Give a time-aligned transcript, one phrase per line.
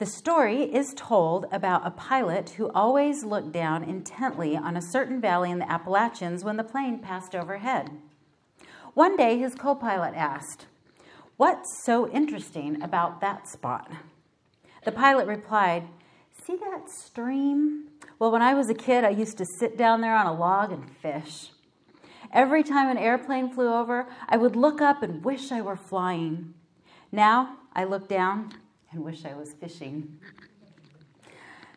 [0.00, 5.20] The story is told about a pilot who always looked down intently on a certain
[5.20, 7.90] valley in the Appalachians when the plane passed overhead.
[8.94, 10.64] One day, his co pilot asked,
[11.36, 13.92] What's so interesting about that spot?
[14.86, 15.86] The pilot replied,
[16.46, 17.88] See that stream?
[18.18, 20.72] Well, when I was a kid, I used to sit down there on a log
[20.72, 21.50] and fish.
[22.32, 26.54] Every time an airplane flew over, I would look up and wish I were flying.
[27.12, 28.54] Now I look down
[28.92, 30.18] and wish I was fishing.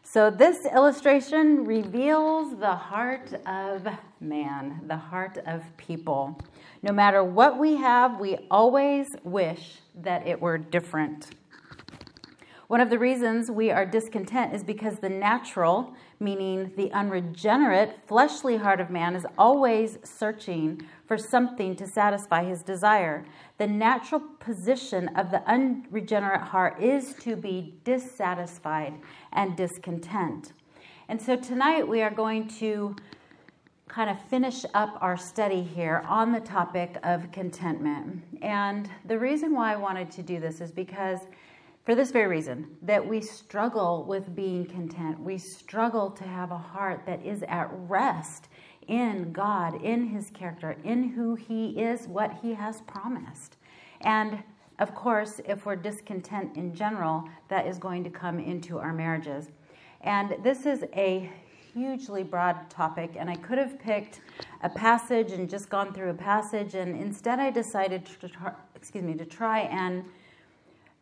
[0.04, 3.88] So, this illustration reveals the heart of
[4.20, 6.40] man, the heart of people.
[6.84, 11.32] No matter what we have, we always wish that it were different.
[12.68, 18.58] One of the reasons we are discontent is because the natural, meaning the unregenerate, fleshly
[18.58, 23.26] heart of man is always searching for something to satisfy his desire.
[23.58, 28.94] The natural position of the unregenerate heart is to be dissatisfied
[29.34, 30.54] and discontent.
[31.10, 32.96] And so tonight we are going to
[33.88, 38.24] kind of finish up our study here on the topic of contentment.
[38.42, 41.20] And the reason why I wanted to do this is because
[41.84, 45.20] for this very reason that we struggle with being content.
[45.20, 48.48] We struggle to have a heart that is at rest
[48.88, 53.58] in God, in His character, in who He is, what He has promised.
[54.02, 54.44] And
[54.80, 59.50] of course, if we're discontent in general, that is going to come into our marriages.
[60.02, 61.30] And this is a
[61.74, 64.22] hugely broad topic, and I could have picked
[64.62, 69.04] a passage and just gone through a passage, and instead I decided to try, excuse
[69.04, 70.04] me to try and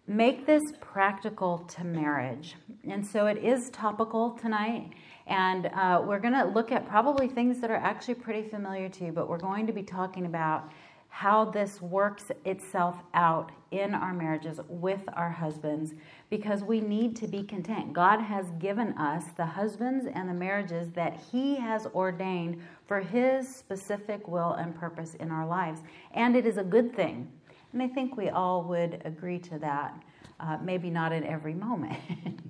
[0.07, 2.55] make this practical to marriage.
[2.87, 4.91] And so it is topical tonight.
[5.27, 9.05] And uh, we're going to look at probably things that are actually pretty familiar to
[9.05, 10.69] you, but we're going to be talking about
[11.11, 15.93] how this works itself out in our marriages with our husbands
[16.29, 17.91] because we need to be content.
[17.91, 23.53] God has given us the husbands and the marriages that He has ordained for His
[23.53, 25.81] specific will and purpose in our lives.
[26.13, 27.29] And it is a good thing.
[27.73, 29.93] And I think we all would agree to that.
[30.39, 31.99] Uh, maybe not in every moment.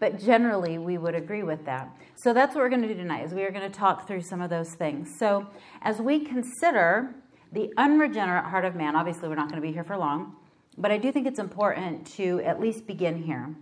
[0.00, 1.88] but generally we would agree with that.
[2.16, 4.22] So that's what we're going to do tonight is we are going to talk through
[4.22, 5.16] some of those things.
[5.16, 5.46] So
[5.82, 7.14] as we consider
[7.52, 10.34] the unregenerate heart of man, obviously we're not going to be here for long,
[10.76, 13.54] but I do think it's important to at least begin here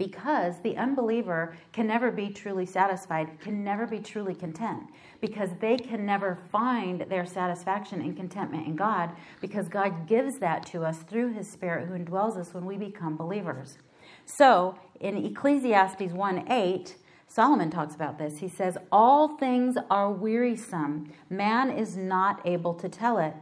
[0.00, 4.84] because the unbeliever can never be truly satisfied, can never be truly content,
[5.20, 9.10] because they can never find their satisfaction and contentment in God,
[9.42, 13.14] because God gives that to us through His Spirit who indwells us when we become
[13.14, 13.76] believers.
[14.24, 16.96] So in Ecclesiastes 1 8,
[17.28, 18.38] Solomon talks about this.
[18.38, 23.34] He says, All things are wearisome, man is not able to tell it.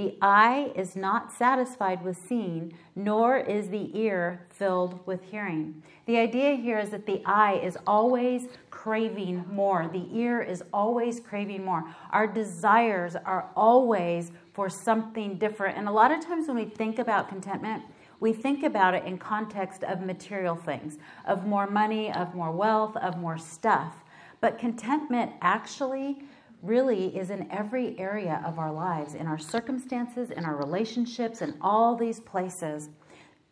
[0.00, 5.82] The eye is not satisfied with seeing, nor is the ear filled with hearing.
[6.06, 11.20] The idea here is that the eye is always craving more, the ear is always
[11.20, 11.84] craving more.
[12.12, 15.76] Our desires are always for something different.
[15.76, 17.82] And a lot of times when we think about contentment,
[18.20, 20.96] we think about it in context of material things,
[21.26, 23.96] of more money, of more wealth, of more stuff.
[24.40, 26.22] But contentment actually
[26.62, 31.54] really is in every area of our lives, in our circumstances, in our relationships, in
[31.60, 32.90] all these places.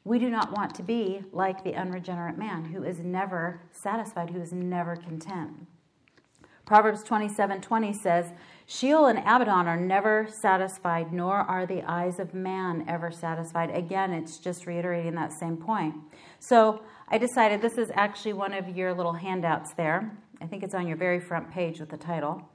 [0.04, 4.40] We do not want to be like the unregenerate man who is never satisfied, who
[4.40, 5.66] is never content.
[6.64, 8.32] Proverbs 27 20 says,
[8.66, 13.70] Sheol and Abaddon are never satisfied, nor are the eyes of man ever satisfied.
[13.70, 15.94] Again, it's just reiterating that same point.
[16.40, 20.14] So I decided this is actually one of your little handouts there.
[20.42, 22.46] I think it's on your very front page with the title.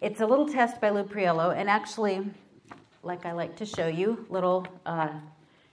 [0.00, 2.26] It's a little test by Lou Priolo, and actually,
[3.02, 5.10] like I like to show you, little uh,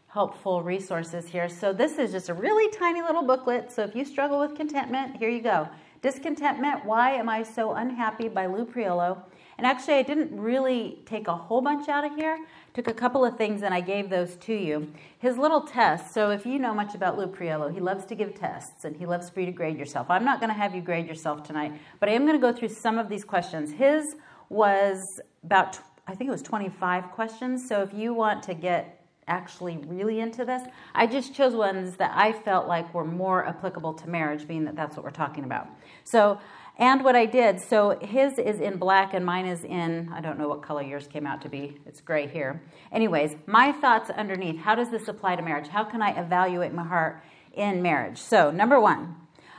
[0.08, 1.48] helpful resources here.
[1.48, 3.72] So this is just a really tiny little booklet.
[3.72, 5.70] So if you struggle with contentment, here you go.
[6.02, 9.18] Discontentment, Why Am I So Unhappy by Lou Priolo.
[9.58, 12.46] And actually, I didn't really take a whole bunch out of here.
[12.76, 14.92] Took a couple of things and I gave those to you.
[15.18, 16.14] His little test.
[16.14, 19.08] So if you know much about Lou Priolo, he loves to give tests and he
[19.08, 20.12] loves for you to grade yourself.
[20.12, 22.54] I'm not going to have you grade yourself tonight, but I am going to go
[22.56, 23.72] through some of these questions.
[23.72, 24.16] His
[24.50, 27.68] was about, I think it was 25 questions.
[27.68, 28.94] So if you want to get
[29.28, 30.64] actually really into this.
[30.96, 34.76] I just chose ones that I felt like were more applicable to marriage, being that
[34.78, 35.68] that's what we're talking about.
[36.06, 36.40] So
[36.80, 40.38] and what I did, so his is in black and mine is in, I don't
[40.38, 41.80] know what color yours came out to be.
[41.88, 42.62] It's gray here.
[42.92, 44.60] Anyways, my thoughts underneath.
[44.60, 45.68] How does this apply to marriage?
[45.68, 47.24] How can I evaluate my heart
[47.54, 48.20] in marriage?
[48.20, 49.16] So, number one,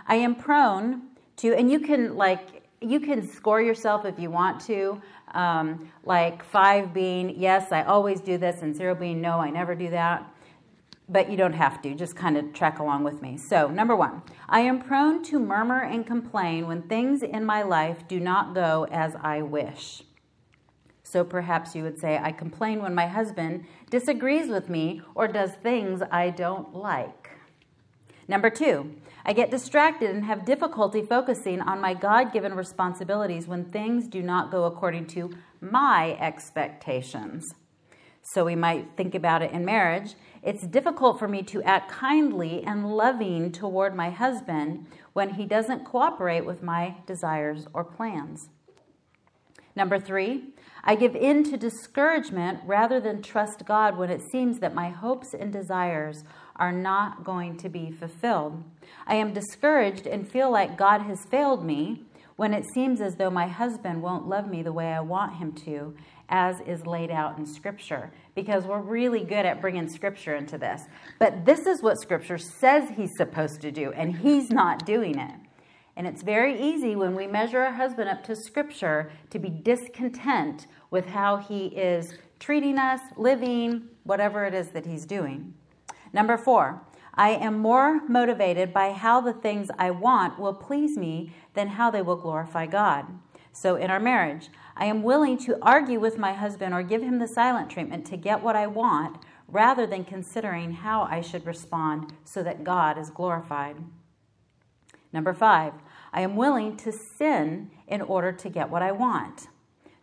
[0.06, 1.08] I am prone
[1.38, 5.00] to, and you can like, you can score yourself if you want to.
[5.34, 9.74] Um, like five being, yes, I always do this, and zero being, no, I never
[9.74, 10.26] do that.
[11.08, 11.94] but you don't have to.
[11.94, 13.36] Just kind of track along with me.
[13.38, 18.06] So, number one, I am prone to murmur and complain when things in my life
[18.06, 20.02] do not go as I wish.
[21.02, 25.52] So perhaps you would say, I complain when my husband disagrees with me or does
[25.52, 27.30] things I don't like.
[28.28, 28.94] Number two,
[29.28, 34.22] I get distracted and have difficulty focusing on my God given responsibilities when things do
[34.22, 35.30] not go according to
[35.60, 37.54] my expectations.
[38.22, 40.14] So we might think about it in marriage.
[40.42, 45.84] It's difficult for me to act kindly and loving toward my husband when he doesn't
[45.84, 48.48] cooperate with my desires or plans.
[49.76, 54.74] Number three, I give in to discouragement rather than trust God when it seems that
[54.74, 56.24] my hopes and desires
[56.58, 58.62] are not going to be fulfilled.
[59.06, 62.04] I am discouraged and feel like God has failed me
[62.36, 65.52] when it seems as though my husband won't love me the way I want him
[65.64, 65.96] to,
[66.28, 70.82] as is laid out in Scripture, because we're really good at bringing Scripture into this.
[71.18, 75.34] But this is what Scripture says he's supposed to do, and he's not doing it.
[75.96, 80.68] And it's very easy when we measure our husband up to Scripture to be discontent
[80.92, 85.54] with how he is treating us, living, whatever it is that he's doing.
[86.12, 86.82] Number four,
[87.14, 91.90] I am more motivated by how the things I want will please me than how
[91.90, 93.06] they will glorify God.
[93.52, 97.18] So in our marriage, I am willing to argue with my husband or give him
[97.18, 99.18] the silent treatment to get what I want
[99.48, 103.76] rather than considering how I should respond so that God is glorified.
[105.12, 105.72] Number five,
[106.12, 109.48] I am willing to sin in order to get what I want.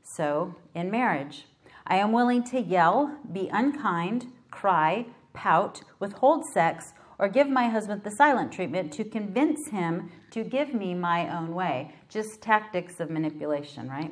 [0.04, 1.46] So, in marriage,
[1.88, 5.06] I am willing to yell, be unkind, cry,
[5.36, 10.74] pout, withhold sex, or give my husband the silent treatment to convince him to give
[10.74, 11.94] me my own way.
[12.10, 14.12] Just tactics of manipulation, right?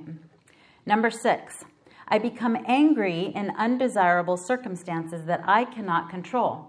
[0.85, 1.65] Number six,
[2.07, 6.67] I become angry in undesirable circumstances that I cannot control.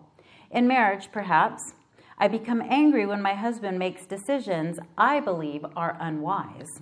[0.51, 1.75] In marriage, perhaps,
[2.17, 6.81] I become angry when my husband makes decisions I believe are unwise.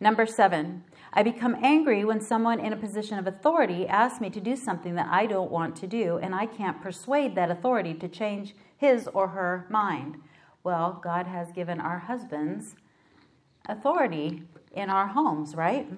[0.00, 0.84] Number seven,
[1.16, 4.96] I become angry when someone in a position of authority asks me to do something
[4.96, 9.08] that I don't want to do, and I can't persuade that authority to change his
[9.14, 10.16] or her mind.
[10.62, 12.76] Well, God has given our husbands
[13.66, 14.42] authority
[14.72, 15.90] in our homes, right?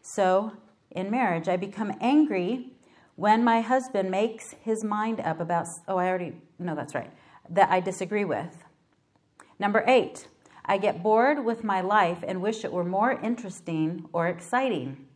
[0.00, 0.52] So,
[0.90, 2.70] in marriage, I become angry
[3.16, 7.10] when my husband makes his mind up about, oh, I already, no, that's right,
[7.50, 8.64] that I disagree with.
[9.58, 10.28] Number eight,
[10.64, 15.06] I get bored with my life and wish it were more interesting or exciting.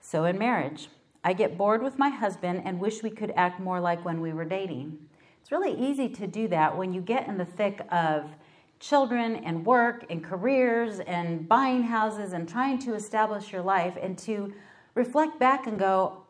[0.00, 0.88] So, in marriage,
[1.24, 4.32] I get bored with my husband and wish we could act more like when we
[4.32, 4.98] were dating.
[5.40, 8.30] It's really easy to do that when you get in the thick of
[8.78, 14.16] children and work and careers and buying houses and trying to establish your life and
[14.18, 14.54] to
[14.94, 16.22] reflect back and go,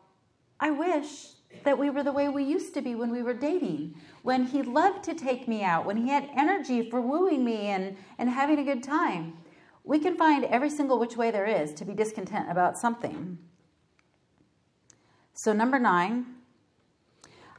[0.59, 1.27] I wish
[1.63, 4.61] that we were the way we used to be when we were dating, when he
[4.61, 8.59] loved to take me out, when he had energy for wooing me and, and having
[8.59, 9.33] a good time.
[9.83, 13.37] We can find every single which way there is to be discontent about something.
[15.33, 16.25] So, number nine,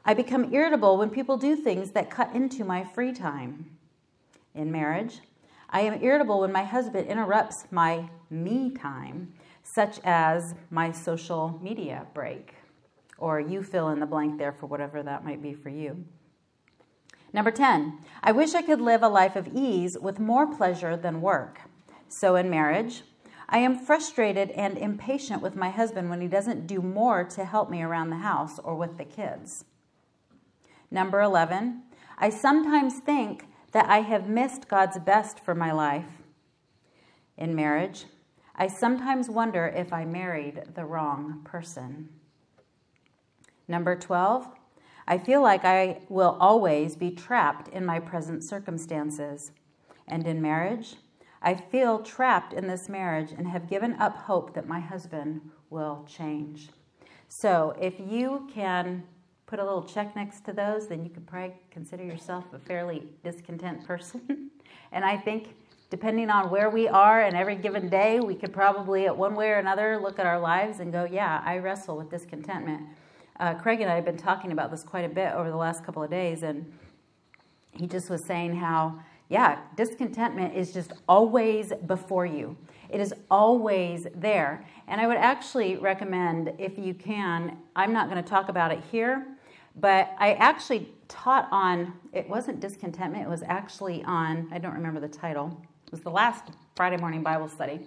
[0.05, 3.77] I become irritable when people do things that cut into my free time.
[4.55, 5.21] In marriage,
[5.71, 12.07] I am irritable when my husband interrupts my me time, such as my social media
[12.15, 12.58] break
[13.19, 16.05] or you fill in the blank there for whatever that might be for you.
[17.33, 21.21] Number 10, I wish I could live a life of ease with more pleasure than
[21.21, 21.61] work.
[22.09, 23.03] So in marriage,
[23.51, 27.71] I am frustrated and impatient with my husband when he doesn't do more to help
[27.71, 29.65] me around the house or with the kids.
[30.91, 31.83] Number 11,
[32.17, 36.23] I sometimes think that I have missed God's best for my life.
[37.37, 38.07] In marriage,
[38.57, 42.09] I sometimes wonder if I married the wrong person.
[43.69, 44.49] Number 12,
[45.07, 49.53] I feel like I will always be trapped in my present circumstances.
[50.09, 50.97] And in marriage,
[51.43, 56.07] I feel trapped in this marriage and have given up hope that my husband will
[56.09, 56.71] change.
[57.29, 59.05] So, if you can
[59.47, 63.05] put a little check next to those, then you could probably consider yourself a fairly
[63.23, 64.51] discontent person.
[64.93, 65.55] and I think
[65.91, 69.51] depending on where we are in every given day, we could probably, at one way
[69.51, 72.83] or another, look at our lives and go, Yeah, I wrestle with discontentment
[73.39, 75.85] uh, Craig and I have been talking about this quite a bit over the last
[75.85, 76.71] couple of days, and
[77.73, 82.57] he just was saying how, yeah, discontentment is just always before you.
[82.89, 84.67] It is always there.
[84.89, 88.81] And I would actually recommend, if you can, I'm not going to talk about it
[88.91, 89.27] here,
[89.77, 94.99] but I actually taught on, it wasn't discontentment, it was actually on, I don't remember
[94.99, 97.81] the title, it was the last Friday morning Bible study.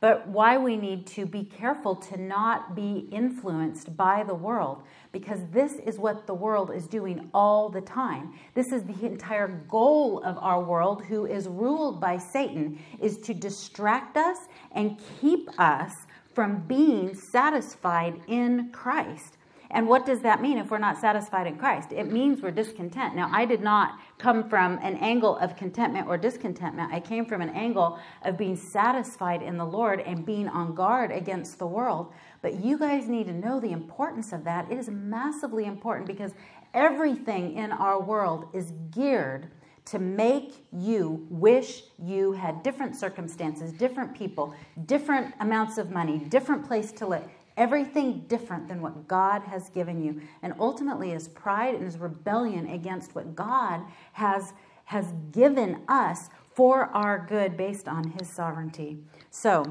[0.00, 5.40] But why we need to be careful to not be influenced by the world because
[5.50, 8.34] this is what the world is doing all the time.
[8.54, 13.32] This is the entire goal of our world who is ruled by Satan is to
[13.32, 14.36] distract us
[14.72, 15.92] and keep us
[16.34, 19.35] from being satisfied in Christ.
[19.70, 21.92] And what does that mean if we're not satisfied in Christ?
[21.92, 23.16] It means we're discontent.
[23.16, 26.92] Now, I did not come from an angle of contentment or discontentment.
[26.92, 31.10] I came from an angle of being satisfied in the Lord and being on guard
[31.10, 32.12] against the world.
[32.42, 34.70] But you guys need to know the importance of that.
[34.70, 36.32] It is massively important because
[36.72, 39.50] everything in our world is geared
[39.86, 44.54] to make you wish you had different circumstances, different people,
[44.84, 50.02] different amounts of money, different place to live everything different than what God has given
[50.02, 50.20] you.
[50.42, 53.82] And ultimately, is pride and is rebellion against what God
[54.12, 54.52] has,
[54.86, 58.98] has given us for our good based on His sovereignty.
[59.30, 59.64] So,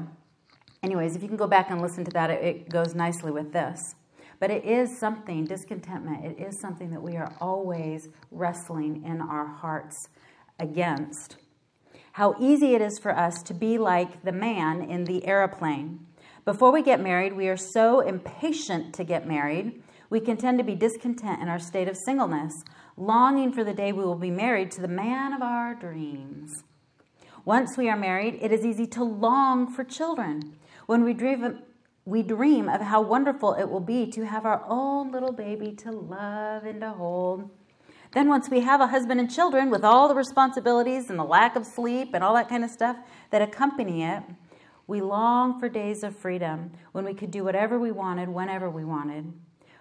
[0.82, 3.52] anyways, if you can go back and listen to that, it, it goes nicely with
[3.52, 3.94] this.
[4.38, 9.46] But it is something, discontentment, it is something that we are always wrestling in our
[9.46, 10.08] hearts
[10.58, 11.36] against.
[12.12, 16.06] How easy it is for us to be like the man in the aeroplane
[16.46, 20.64] before we get married, we are so impatient to get married, we can tend to
[20.64, 22.64] be discontent in our state of singleness,
[22.96, 26.62] longing for the day we will be married to the man of our dreams.
[27.44, 30.56] Once we are married, it is easy to long for children.
[30.86, 31.58] When we dream,
[32.04, 35.90] we dream of how wonderful it will be to have our own little baby to
[35.90, 37.50] love and to hold.
[38.12, 41.56] Then, once we have a husband and children with all the responsibilities and the lack
[41.56, 42.96] of sleep and all that kind of stuff
[43.30, 44.22] that accompany it,
[44.86, 48.84] we long for days of freedom when we could do whatever we wanted, whenever we
[48.84, 49.32] wanted.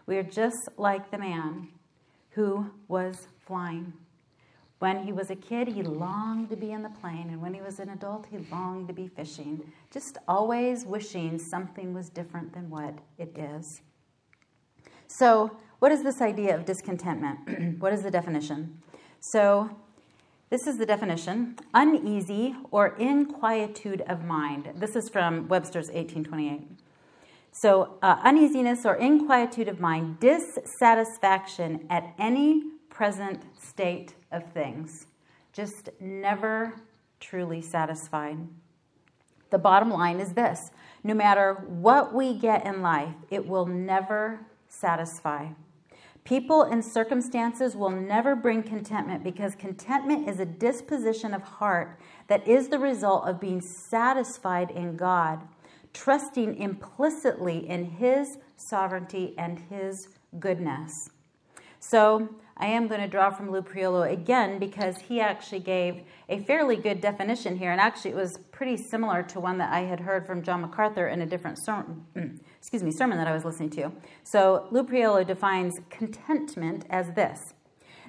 [0.07, 1.69] We are just like the man
[2.31, 3.93] who was flying.
[4.79, 7.61] When he was a kid, he longed to be in the plane, and when he
[7.61, 12.69] was an adult, he longed to be fishing, just always wishing something was different than
[12.69, 13.81] what it is.
[15.07, 17.79] So, what is this idea of discontentment?
[17.79, 18.81] what is the definition?
[19.21, 19.69] So,
[20.49, 24.71] this is the definition uneasy or inquietude of mind.
[24.75, 26.69] This is from Webster's 1828.
[27.51, 35.07] So, uh, uneasiness or inquietude of mind, dissatisfaction at any present state of things,
[35.51, 36.73] just never
[37.19, 38.37] truly satisfied.
[39.49, 40.69] The bottom line is this
[41.03, 45.47] no matter what we get in life, it will never satisfy.
[46.25, 52.47] People and circumstances will never bring contentment because contentment is a disposition of heart that
[52.47, 55.47] is the result of being satisfied in God,
[55.93, 60.07] trusting implicitly in His sovereignty and His
[60.39, 61.11] goodness.
[61.79, 66.39] So, I am going to draw from Lou Priolo again because he actually gave a
[66.39, 69.99] fairly good definition here, and actually it was pretty similar to one that I had
[69.99, 73.45] heard from John MacArthur in a different sermon, mm, excuse me, sermon that I was
[73.45, 73.91] listening to.
[74.23, 77.53] So Lou Priolo defines contentment as this: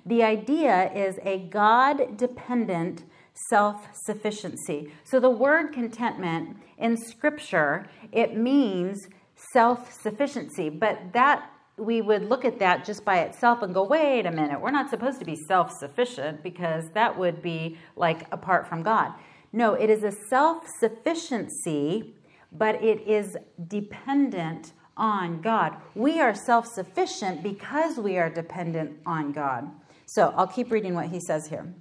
[0.07, 3.05] the idea is a God-dependent
[3.51, 4.91] self-sufficiency.
[5.05, 9.09] So the word contentment in Scripture it means
[9.53, 14.31] self-sufficiency, but that we would look at that just by itself and go, wait a
[14.31, 18.83] minute, we're not supposed to be self sufficient because that would be like apart from
[18.83, 19.13] God.
[19.53, 22.15] No, it is a self sufficiency,
[22.53, 23.37] but it is
[23.69, 25.77] dependent on God.
[25.95, 29.71] We are self sufficient because we are dependent on God.
[30.07, 31.75] So I'll keep reading what he says here.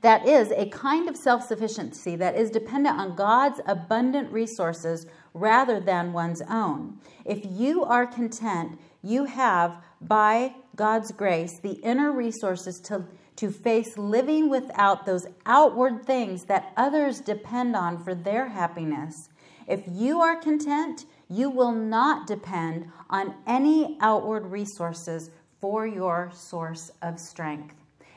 [0.00, 5.80] That is a kind of self sufficiency that is dependent on God's abundant resources rather
[5.80, 6.98] than one's own.
[7.24, 13.04] If you are content, you have, by God's grace, the inner resources to,
[13.36, 19.30] to face living without those outward things that others depend on for their happiness.
[19.68, 26.90] If you are content, you will not depend on any outward resources for your source
[27.02, 27.74] of strength.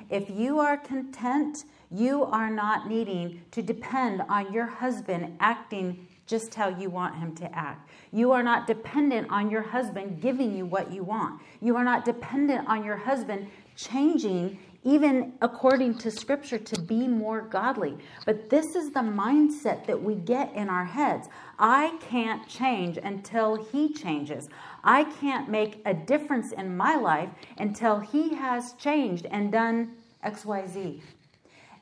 [0.10, 6.56] If you are content, you are not needing to depend on your husband acting just
[6.56, 7.90] how you want him to act.
[8.14, 11.42] You are not dependent on your husband giving you what you want.
[11.60, 17.42] You are not dependent on your husband changing, even according to scripture, to be more
[17.42, 17.98] godly.
[18.26, 21.28] But this is the mindset that we get in our heads.
[21.60, 24.50] I can't change until he changes.
[24.84, 29.92] I can't make a difference in my life until he has changed and done
[30.26, 31.02] XYZ.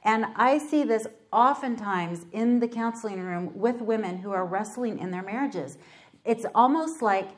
[0.04, 5.12] And I see this oftentimes in the counseling room with women who are wrestling in
[5.12, 5.78] their marriages.
[6.26, 7.30] It's almost like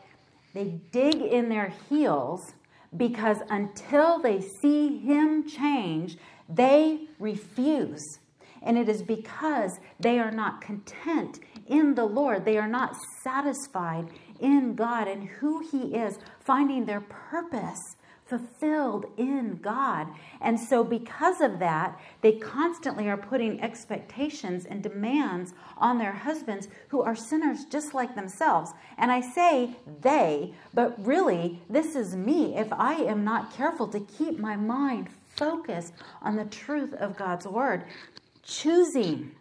[0.54, 2.54] they dig in their heels
[2.96, 6.18] because until they see him change,
[6.50, 8.20] they refuse.
[8.62, 12.46] And it is because they are not content in the Lord.
[12.46, 17.96] They are not satisfied in God and who He is, finding their purpose
[18.32, 20.08] fulfilled in God.
[20.40, 26.70] And so, because of that, they constantly are putting expectations and demands on their husbands
[26.88, 28.72] who are sinners just like themselves.
[28.98, 34.00] And I say they, but really, this is me if I am not careful to
[34.00, 37.84] keep my mind focused on the truth of God's word.
[38.44, 39.32] Choosing.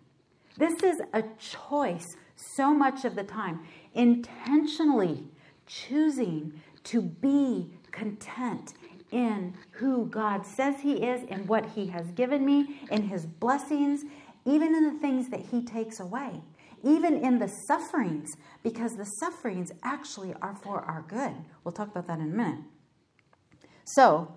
[0.59, 3.61] This is a choice so much of the time.
[3.94, 5.28] Intentionally
[5.68, 8.75] choosing to be content
[9.11, 14.02] in who God says He is, in what He has given me, in His blessings,
[14.45, 16.43] even in the things that He takes away,
[16.83, 18.31] even in the sufferings,
[18.62, 21.35] because the sufferings actually are for our good.
[21.64, 22.61] We'll talk about that in a minute.
[23.85, 24.35] So,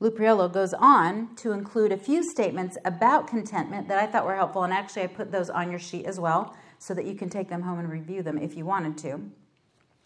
[0.00, 4.34] Lou Priolo goes on to include a few statements about contentment that I thought were
[4.34, 7.30] helpful, and actually, I put those on your sheet as well so that you can
[7.30, 9.20] take them home and review them if you wanted to.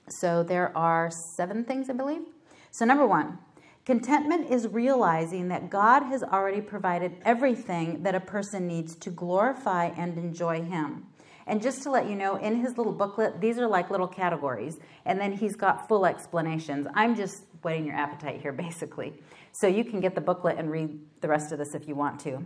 [0.09, 2.23] So, there are seven things, I believe.
[2.71, 3.39] So, number one,
[3.87, 9.87] Contentment is realizing that God has already provided everything that a person needs to glorify
[9.97, 11.07] and enjoy Him.
[11.47, 14.79] And just to let you know, in his little booklet, these are like little categories,
[15.05, 16.89] and then he's got full explanations.
[16.95, 19.23] I'm just whetting your appetite here, basically.
[19.53, 22.19] So you can get the booklet and read the rest of this if you want
[22.21, 22.45] to.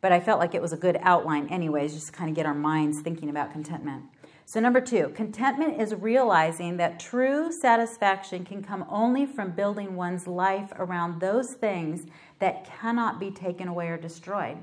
[0.00, 2.46] But I felt like it was a good outline, anyways, just to kind of get
[2.46, 4.02] our minds thinking about contentment.
[4.48, 10.26] So, number two, contentment is realizing that true satisfaction can come only from building one's
[10.26, 12.06] life around those things
[12.38, 14.56] that cannot be taken away or destroyed.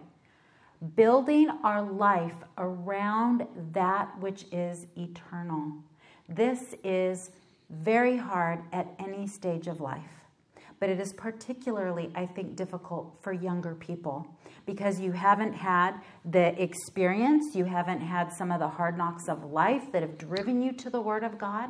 [0.96, 5.74] Building our life around that which is eternal.
[6.27, 7.30] This is
[7.70, 10.25] very hard at any stage of life,
[10.79, 14.27] but it is particularly, I think, difficult for younger people
[14.65, 19.44] because you haven't had the experience, you haven't had some of the hard knocks of
[19.51, 21.70] life that have driven you to the Word of God.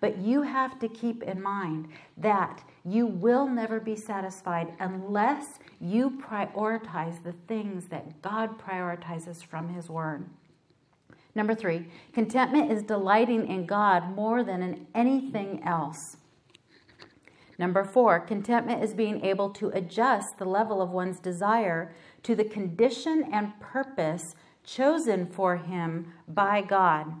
[0.00, 5.46] But you have to keep in mind that you will never be satisfied unless
[5.80, 10.28] you prioritize the things that God prioritizes from His Word.
[11.34, 16.16] Number three, contentment is delighting in God more than in anything else.
[17.58, 21.92] Number four, contentment is being able to adjust the level of one's desire
[22.24, 27.12] to the condition and purpose chosen for him by God.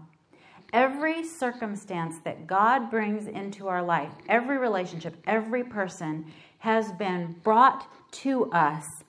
[0.72, 6.24] Every circumstance that God brings into our life, every relationship, every person
[6.58, 9.04] has been brought to us,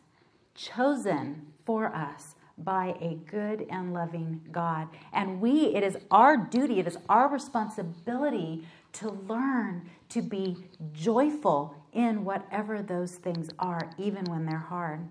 [0.53, 4.87] chosen for us by a good and loving God.
[5.11, 10.57] And we, it is our duty, it is our responsibility to learn to be
[10.93, 15.07] joyful in whatever those things are, even when they're hard.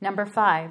[0.00, 0.70] Number five,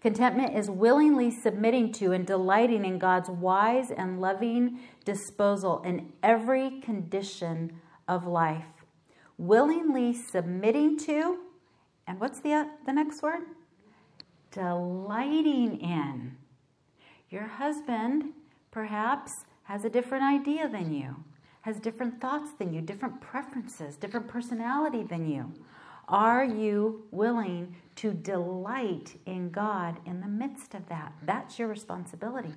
[0.00, 6.80] contentment is willingly submitting to and delighting in God's wise and loving disposal in every
[6.80, 8.64] condition of life.
[9.38, 11.38] Willingly submitting to,
[12.06, 13.42] and what's the, uh, the next word?
[14.50, 16.36] Delighting in.
[17.30, 18.32] Your husband
[18.72, 21.14] perhaps has a different idea than you,
[21.60, 25.52] has different thoughts than you, different preferences, different personality than you.
[26.08, 31.12] Are you willing to delight in God in the midst of that?
[31.22, 32.54] That's your responsibility.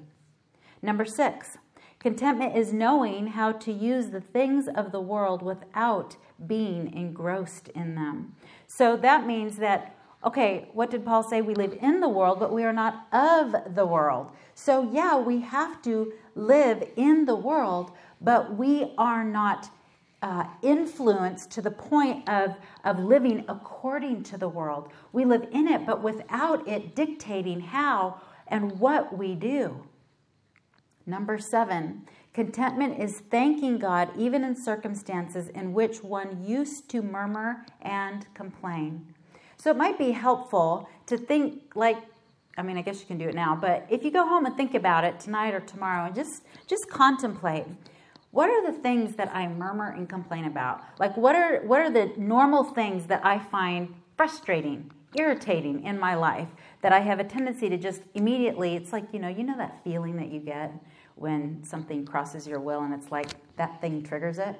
[0.81, 1.59] Number six,
[1.99, 6.15] contentment is knowing how to use the things of the world without
[6.47, 8.35] being engrossed in them.
[8.65, 9.95] So that means that,
[10.25, 11.43] okay, what did Paul say?
[11.43, 14.31] We live in the world, but we are not of the world.
[14.55, 17.91] So, yeah, we have to live in the world,
[18.21, 19.69] but we are not
[20.21, 24.89] uh, influence to the point of, of living according to the world.
[25.11, 29.85] We live in it, but without it dictating how and what we do.
[31.05, 37.65] Number seven, contentment is thanking God even in circumstances in which one used to murmur
[37.81, 39.13] and complain.
[39.57, 41.97] So it might be helpful to think like
[42.57, 44.55] I mean, I guess you can do it now, but if you go home and
[44.55, 47.65] think about it tonight or tomorrow and just just contemplate
[48.33, 50.81] what are the things that I murmur and complain about?
[50.99, 56.15] Like what are what are the normal things that I find frustrating, irritating in my
[56.15, 56.47] life
[56.81, 59.83] that I have a tendency to just immediately it's like, you know, you know that
[59.83, 60.73] feeling that you get
[61.15, 64.59] when something crosses your will and it's like that thing triggers it?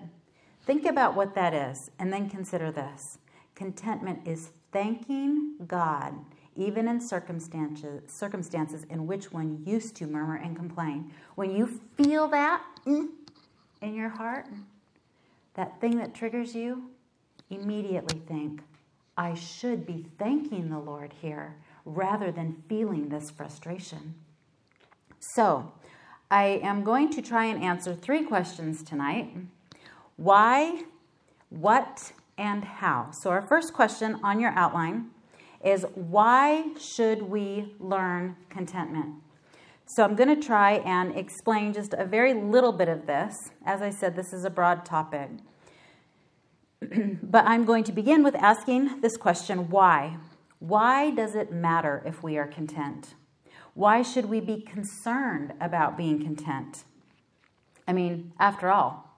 [0.66, 3.18] Think about what that is and then consider this.
[3.56, 6.14] Contentment is thanking God
[6.56, 11.12] even in circumstances circumstances in which one used to murmur and complain.
[11.36, 13.10] When you feel that, mm,
[13.82, 14.48] in your heart,
[15.56, 16.90] that thing that triggers you,
[17.50, 18.62] immediately think,
[19.18, 24.16] I should be thanking the Lord here rather than feeling this frustration.
[25.20, 25.72] So,
[26.32, 29.36] I am going to try and answer three questions tonight
[30.16, 30.84] why,
[31.50, 33.12] what, and how.
[33.12, 35.12] So, our first question on your outline
[35.64, 39.16] is why should we learn contentment?
[39.86, 43.52] So, I'm going to try and explain just a very little bit of this.
[43.66, 45.30] As I said, this is a broad topic.
[47.24, 50.18] but I'm going to begin with asking this question why?
[50.60, 53.16] Why does it matter if we are content?
[53.74, 56.84] Why should we be concerned about being content?
[57.88, 59.10] I mean, after all,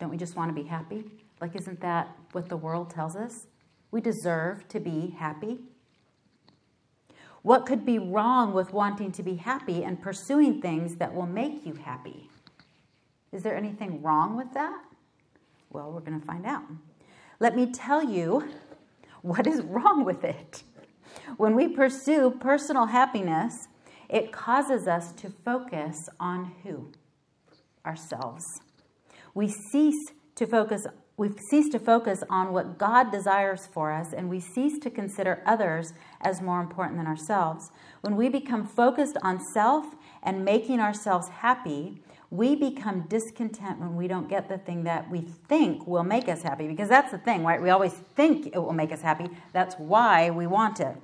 [0.00, 1.04] don't we just want to be happy?
[1.40, 3.46] Like, isn't that what the world tells us?
[3.90, 5.58] We deserve to be happy.
[7.42, 11.64] What could be wrong with wanting to be happy and pursuing things that will make
[11.64, 12.28] you happy?
[13.32, 14.82] Is there anything wrong with that?
[15.70, 16.64] Well, we're going to find out.
[17.40, 18.48] Let me tell you
[19.22, 20.62] what is wrong with it.
[21.36, 23.68] When we pursue personal happiness,
[24.08, 26.92] it causes us to focus on who?
[27.84, 28.44] Ourselves.
[29.34, 30.86] We cease to focus
[31.18, 35.42] we cease to focus on what God desires for us and we cease to consider
[35.44, 37.70] others as more important than ourselves.
[38.02, 42.00] When we become focused on self and making ourselves happy,
[42.30, 46.42] we become discontent when we don't get the thing that we think will make us
[46.42, 47.60] happy because that's the thing, right?
[47.60, 49.28] We always think it will make us happy.
[49.52, 50.96] That's why we want it.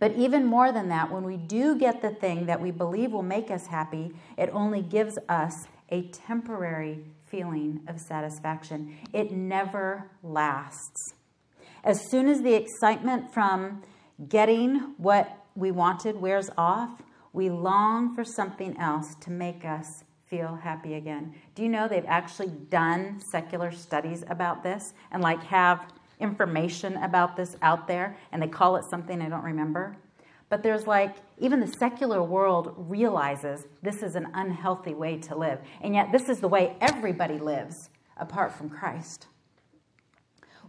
[0.00, 3.22] But even more than that, when we do get the thing that we believe will
[3.22, 8.96] make us happy, it only gives us a temporary feeling of satisfaction.
[9.12, 11.14] It never lasts.
[11.84, 13.82] As soon as the excitement from
[14.28, 20.56] getting what we wanted wears off, we long for something else to make us feel
[20.56, 21.34] happy again.
[21.54, 25.86] Do you know they've actually done secular studies about this and like have
[26.20, 29.96] information about this out there and they call it something I don't remember?
[30.48, 35.60] But there's like, even the secular world realizes this is an unhealthy way to live.
[35.82, 39.26] And yet, this is the way everybody lives apart from Christ.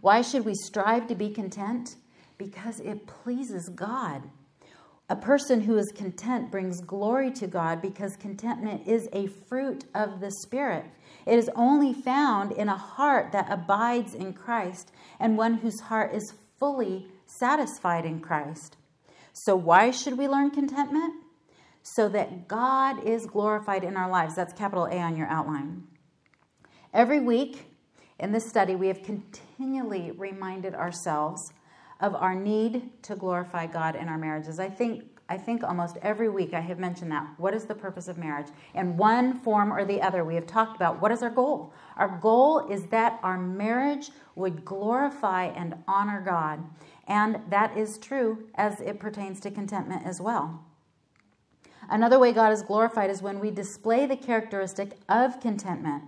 [0.00, 1.96] Why should we strive to be content?
[2.38, 4.30] Because it pleases God.
[5.08, 10.20] A person who is content brings glory to God because contentment is a fruit of
[10.20, 10.84] the Spirit.
[11.26, 16.14] It is only found in a heart that abides in Christ and one whose heart
[16.14, 18.76] is fully satisfied in Christ.
[19.32, 21.14] So, why should we learn contentment?
[21.82, 24.36] So that God is glorified in our lives.
[24.36, 25.84] That's capital A on your outline.
[26.92, 27.66] Every week
[28.18, 31.52] in this study, we have continually reminded ourselves
[32.00, 34.58] of our need to glorify God in our marriages.
[34.58, 37.24] I think I think almost every week I have mentioned that.
[37.38, 38.48] What is the purpose of marriage?
[38.74, 41.72] In one form or the other, we have talked about what is our goal.
[41.96, 46.58] Our goal is that our marriage would glorify and honor God.
[47.10, 50.64] And that is true as it pertains to contentment as well.
[51.88, 56.04] Another way God is glorified is when we display the characteristic of contentment.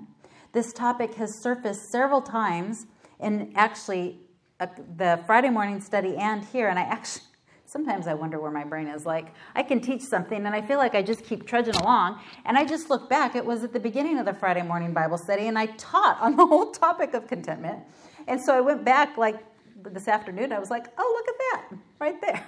[0.53, 2.87] This topic has surfaced several times
[3.19, 4.21] in actually
[4.61, 7.25] uh, the Friday morning study and here, and I actually
[7.67, 9.05] sometimes I wonder where my brain is.
[9.05, 12.21] Like, I can teach something and I feel like I just keep trudging along.
[12.45, 15.19] And I just look back, it was at the beginning of the Friday morning Bible
[15.19, 17.81] study, and I taught on the whole topic of contentment.
[18.29, 19.41] And so I went back like
[19.85, 22.47] this afternoon, I was like, oh, look at that, right there.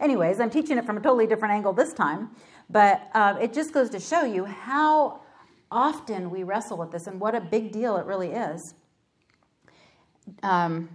[0.00, 2.30] Anyways, I'm teaching it from a totally different angle this time,
[2.70, 5.20] but uh, it just goes to show you how
[5.70, 8.74] often we wrestle with this and what a big deal it really is.
[10.42, 10.88] Um,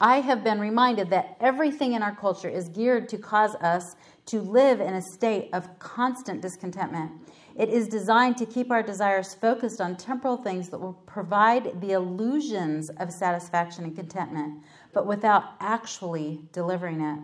[0.00, 4.40] I have been reminded that everything in our culture is geared to cause us to
[4.40, 7.12] live in a state of constant discontentment.
[7.56, 11.92] It is designed to keep our desires focused on temporal things that will provide the
[11.92, 17.18] illusions of satisfaction and contentment, but without actually delivering it.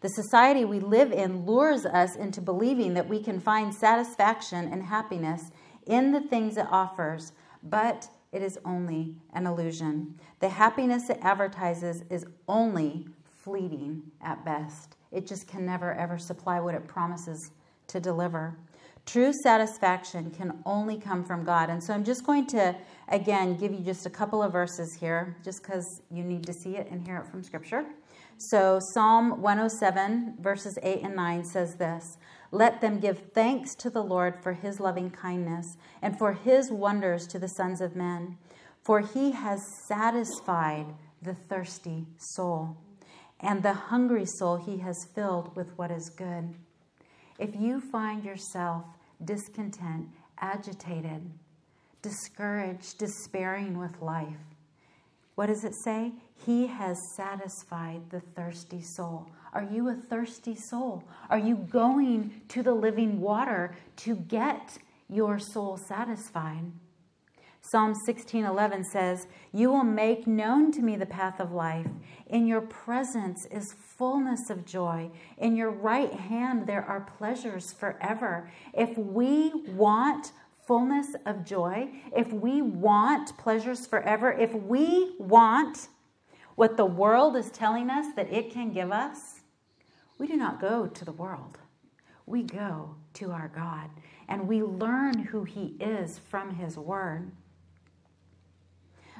[0.00, 4.82] The society we live in lures us into believing that we can find satisfaction and
[4.82, 5.50] happiness
[5.86, 10.18] in the things it offers, but it is only an illusion.
[10.38, 14.96] The happiness it advertises is only fleeting at best.
[15.12, 17.50] It just can never, ever supply what it promises
[17.88, 18.56] to deliver.
[19.06, 21.70] True satisfaction can only come from God.
[21.70, 22.76] And so I'm just going to,
[23.08, 26.76] again, give you just a couple of verses here, just because you need to see
[26.76, 27.84] it and hear it from Scripture.
[28.42, 32.16] So Psalm 107, verses 8 and 9 says this
[32.50, 37.26] Let them give thanks to the Lord for his loving kindness and for his wonders
[37.28, 38.38] to the sons of men,
[38.82, 42.78] for he has satisfied the thirsty soul,
[43.40, 46.54] and the hungry soul he has filled with what is good.
[47.40, 48.84] If you find yourself
[49.24, 51.30] discontent, agitated,
[52.02, 54.36] discouraged, despairing with life.
[55.36, 56.12] What does it say?
[56.44, 59.30] He has satisfied the thirsty soul.
[59.54, 61.02] Are you a thirsty soul?
[61.30, 64.76] Are you going to the living water to get
[65.08, 66.70] your soul satisfied?
[67.62, 71.88] Psalm 16:11 says, "You will make known to me the path of life.
[72.26, 75.10] In your presence is fullness of joy.
[75.36, 80.32] In your right hand there are pleasures forever." If we want
[80.66, 85.88] fullness of joy, if we want pleasures forever, if we want
[86.54, 89.42] what the world is telling us that it can give us,
[90.18, 91.58] we do not go to the world.
[92.24, 93.90] We go to our God
[94.28, 97.32] and we learn who He is from His Word.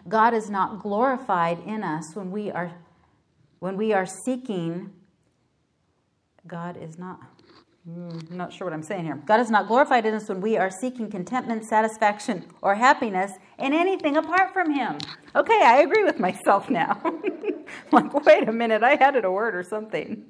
[0.08, 2.72] God is not glorified in us when we are
[3.60, 4.90] when we are seeking
[6.46, 7.20] God is not
[7.86, 9.16] I'm hmm, not sure what I'm saying here.
[9.24, 13.72] God is not glorified in us when we are seeking contentment, satisfaction, or happiness in
[13.72, 14.98] anything apart from Him.
[15.34, 17.00] Okay, I agree with myself now.
[17.92, 20.26] like, wait a minute, I added a word or something.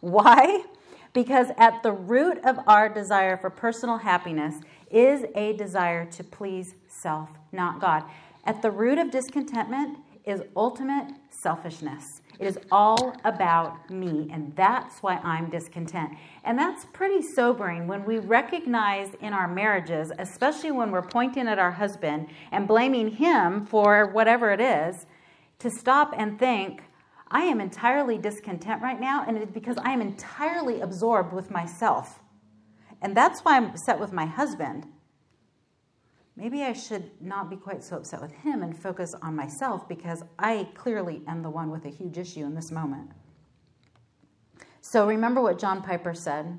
[0.00, 0.64] Why?
[1.12, 4.54] Because at the root of our desire for personal happiness
[4.90, 8.04] is a desire to please self, not God.
[8.44, 12.22] At the root of discontentment is ultimate selfishness.
[12.38, 16.12] It is all about me, and that's why I'm discontent.
[16.44, 21.58] And that's pretty sobering when we recognize in our marriages, especially when we're pointing at
[21.58, 25.06] our husband and blaming him for whatever it is,
[25.60, 26.82] to stop and think,
[27.30, 32.20] I am entirely discontent right now, and it's because I am entirely absorbed with myself.
[33.00, 34.86] And that's why I'm upset with my husband
[36.36, 40.22] maybe I should not be quite so upset with him and focus on myself because
[40.38, 43.10] I clearly am the one with a huge issue in this moment.
[44.80, 46.58] So remember what John Piper said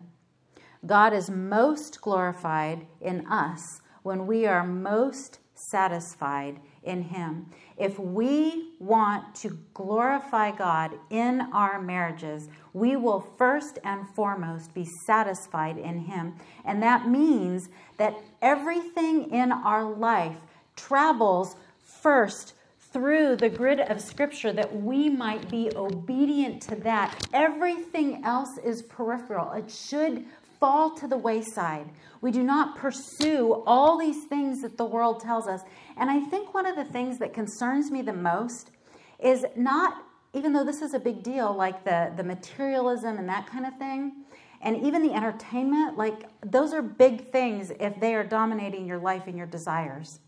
[0.86, 7.48] God is most glorified in us when we are most satisfied in Him.
[7.78, 14.86] If we want to glorify God in our marriages, we will first and foremost be
[15.06, 16.36] satisfied in Him.
[16.64, 20.38] And that means that everything in our life
[20.76, 27.28] travels first through the grid of Scripture that we might be obedient to that.
[27.34, 29.52] Everything else is peripheral.
[29.52, 30.26] It should
[30.60, 31.90] fall to the wayside.
[32.22, 35.62] We do not pursue all these things that the world tells us.
[35.98, 38.72] And I think one of the things that concerns me the most
[39.20, 40.04] is not,
[40.34, 43.78] even though this is a big deal, like the, the materialism and that kind of
[43.78, 44.26] thing,
[44.62, 49.24] and even the entertainment, like those are big things if they are dominating your life
[49.28, 50.20] and your desires.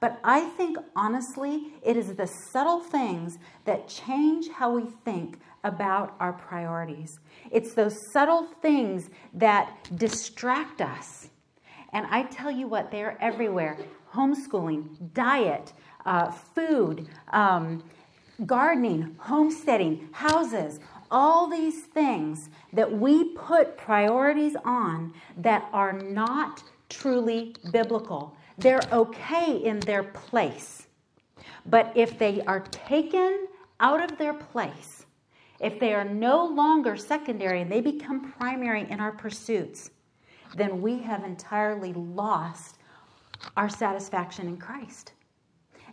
[0.00, 6.16] But I think honestly, it is the subtle things that change how we think about
[6.18, 7.20] our priorities.
[7.50, 11.28] It's those subtle things that distract us.
[11.92, 13.78] And I tell you what, they're everywhere
[14.14, 15.72] homeschooling, diet,
[16.04, 17.82] uh, food, um,
[18.46, 27.54] gardening, homesteading, houses, all these things that we put priorities on that are not truly
[27.70, 28.36] biblical.
[28.58, 30.86] They're okay in their place.
[31.66, 33.46] But if they are taken
[33.80, 35.06] out of their place,
[35.60, 39.90] if they are no longer secondary and they become primary in our pursuits,
[40.56, 42.78] then we have entirely lost
[43.56, 45.12] our satisfaction in Christ.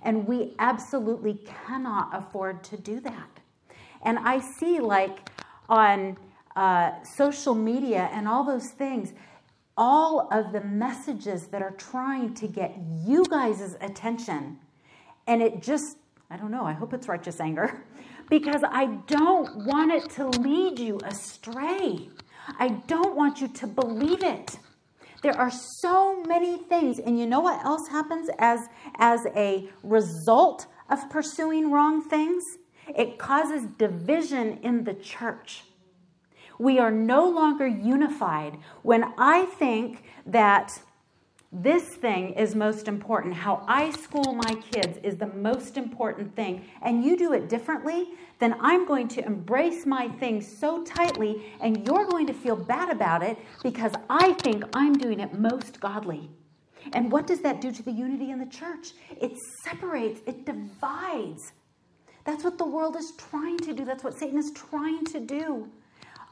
[0.01, 3.39] And we absolutely cannot afford to do that.
[4.01, 5.29] And I see, like,
[5.67, 6.17] on
[6.55, 9.13] uh, social media and all those things,
[9.77, 14.57] all of the messages that are trying to get you guys' attention.
[15.27, 15.97] And it just,
[16.29, 17.85] I don't know, I hope it's righteous anger
[18.29, 22.09] because I don't want it to lead you astray.
[22.57, 24.59] I don't want you to believe it.
[25.21, 30.67] There are so many things, and you know what else happens as, as a result
[30.89, 32.43] of pursuing wrong things?
[32.87, 35.63] It causes division in the church.
[36.57, 38.57] We are no longer unified.
[38.81, 40.81] When I think that
[41.51, 43.33] this thing is most important.
[43.33, 46.63] How I school my kids is the most important thing.
[46.83, 51.85] And you do it differently, then I'm going to embrace my thing so tightly, and
[51.87, 56.29] you're going to feel bad about it because I think I'm doing it most godly.
[56.93, 58.93] And what does that do to the unity in the church?
[59.19, 59.33] It
[59.63, 61.51] separates, it divides.
[62.25, 65.67] That's what the world is trying to do, that's what Satan is trying to do.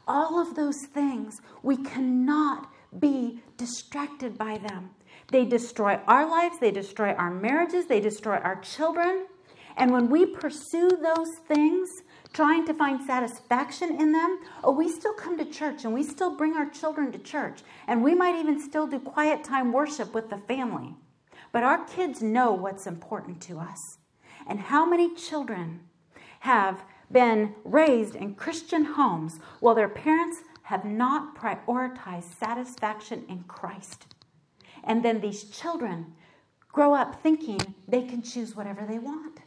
[0.08, 4.92] All of those things, we cannot be distracted by them.
[5.32, 9.28] They destroy our lives, they destroy our marriages, they destroy our children.
[9.76, 11.90] And when we pursue those things,
[12.34, 16.36] trying to find satisfaction in them, oh, we still come to church and we still
[16.36, 17.62] bring our children to church.
[17.88, 20.96] And we might even still do quiet time worship with the family.
[21.52, 23.98] But our kids know what's important to us.
[24.48, 25.82] And how many children
[26.42, 34.14] have been raised in Christian homes while their parents have not prioritized satisfaction in Christ.
[34.84, 36.14] And then these children
[36.74, 39.40] grow up thinking they can choose whatever they want.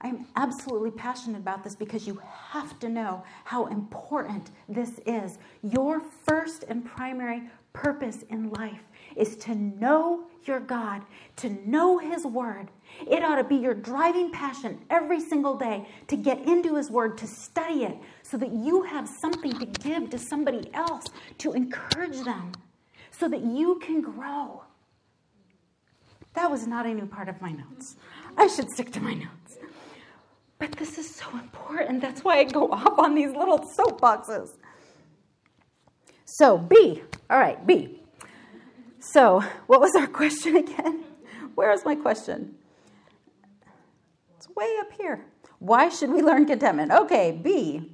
[0.00, 5.36] I'm absolutely passionate about this because you have to know how important this is.
[5.62, 7.42] Your first and primary
[7.74, 8.84] purpose in life
[9.16, 11.02] is to know your God,
[11.36, 12.68] to know His Word.
[13.08, 17.18] It ought to be your driving passion every single day to get into His Word,
[17.18, 21.04] to study it, so that you have something to give to somebody else,
[21.38, 22.52] to encourage them,
[23.10, 24.62] so that you can grow.
[26.34, 27.96] That was not a new part of my notes.
[28.36, 29.58] I should stick to my notes.
[30.58, 32.02] But this is so important.
[32.02, 34.50] That's why I go off on these little soapboxes.
[36.26, 37.02] So, B.
[37.28, 37.99] All right, B.
[39.00, 41.04] So, what was our question again?
[41.54, 42.54] Where is my question?
[44.36, 45.24] It's way up here.
[45.58, 46.92] Why should we learn contentment?
[46.92, 47.92] Okay, B.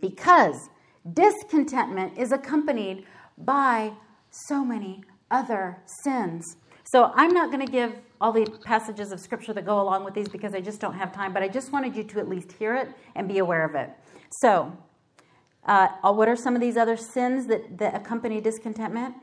[0.00, 0.68] Because
[1.12, 3.04] discontentment is accompanied
[3.38, 3.92] by
[4.30, 6.56] so many other sins.
[6.84, 10.14] So I'm not going to give all the passages of scripture that go along with
[10.14, 12.52] these because I just don't have time, but I just wanted you to at least
[12.52, 13.90] hear it and be aware of it.
[14.40, 14.76] So,
[15.64, 19.14] uh, what are some of these other sins that, that accompany discontentment?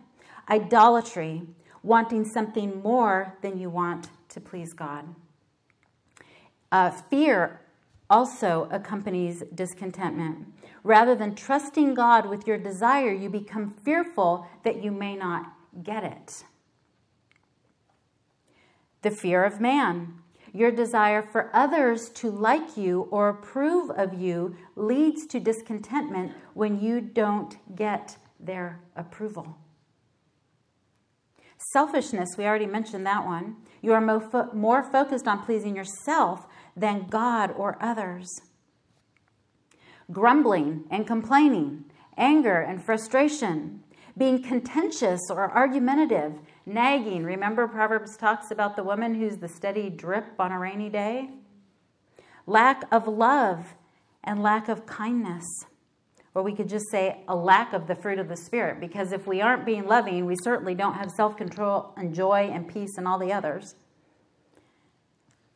[0.49, 1.43] Idolatry,
[1.83, 5.15] wanting something more than you want to please God.
[6.71, 7.61] Uh, fear
[8.09, 10.47] also accompanies discontentment.
[10.83, 16.03] Rather than trusting God with your desire, you become fearful that you may not get
[16.03, 16.43] it
[19.01, 20.13] the fear of man.
[20.53, 26.81] Your desire for others to like you or approve of you leads to discontentment when
[26.81, 29.57] you don't get their approval.
[31.71, 33.57] Selfishness, we already mentioned that one.
[33.81, 38.27] You are more, focused on pleasing yourself than God or others.
[40.11, 41.85] Grumbling and complaining,
[42.17, 43.83] anger and frustration,
[44.17, 46.33] being contentious or argumentative,
[46.65, 47.23] nagging.
[47.23, 51.29] Remember, Proverbs talks about the woman who's the steady drip on a rainy day?
[52.47, 53.75] Lack of love
[54.23, 55.45] and lack of kindness.
[56.39, 59.27] Or we could just say a lack of the fruit of the Spirit, because if
[59.27, 63.05] we aren't being loving, we certainly don't have self control and joy and peace and
[63.05, 63.75] all the others.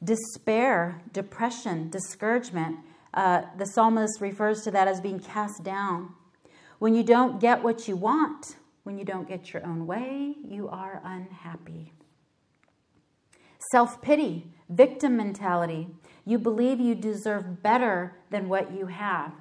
[0.03, 2.79] Despair, depression, discouragement.
[3.13, 6.09] Uh, the psalmist refers to that as being cast down.
[6.79, 10.67] When you don't get what you want, when you don't get your own way, you
[10.67, 11.93] are unhappy.
[13.71, 15.87] Self pity, victim mentality.
[16.25, 19.31] You believe you deserve better than what you have.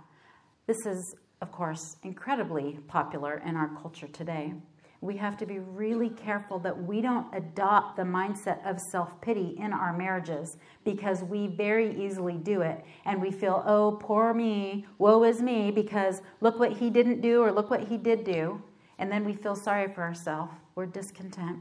[0.67, 4.55] This is, of course, incredibly popular in our culture today.
[5.03, 9.57] We have to be really careful that we don't adopt the mindset of self pity
[9.59, 12.85] in our marriages because we very easily do it.
[13.05, 17.43] And we feel, oh, poor me, woe is me, because look what he didn't do
[17.43, 18.63] or look what he did do
[19.03, 20.53] and then we feel sorry for ourselves.
[20.77, 21.59] We're discontent.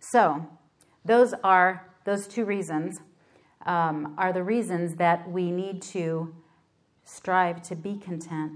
[0.00, 0.48] So,
[1.04, 3.00] those are those two reasons
[3.66, 6.34] um, are the reasons that we need to
[7.16, 8.52] strive to be content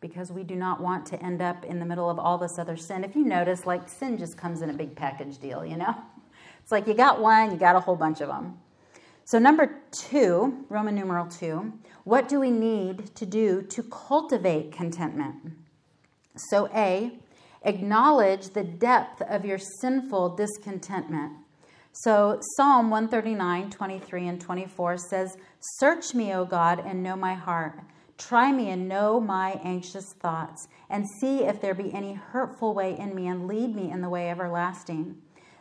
[0.00, 2.76] because we do not want to end up in the middle of all this other
[2.76, 3.04] sin.
[3.04, 5.94] If you notice, like sin just comes in a big package deal, you know?
[6.62, 8.58] It's like you got one, you got a whole bunch of them.
[9.24, 11.72] So, number two, Roman numeral two,
[12.04, 15.36] what do we need to do to cultivate contentment?
[16.36, 17.12] So, A,
[17.62, 21.32] acknowledge the depth of your sinful discontentment.
[21.92, 25.36] So, Psalm 139, 23, and 24 says,
[25.78, 27.80] Search me, O God, and know my heart.
[28.16, 32.96] Try me and know my anxious thoughts, and see if there be any hurtful way
[32.96, 35.16] in me, and lead me in the way everlasting.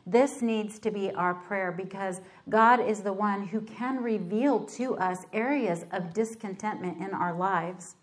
[0.05, 4.97] This needs to be our prayer because God is the one who can reveal to
[4.97, 7.95] us areas of discontentment in our lives.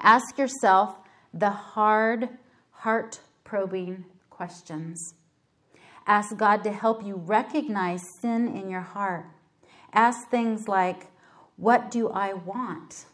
[0.00, 0.96] Ask yourself
[1.32, 2.28] the hard,
[2.70, 5.14] heart probing questions.
[6.06, 9.26] Ask God to help you recognize sin in your heart.
[9.92, 11.06] Ask things like,
[11.56, 13.06] What do I want?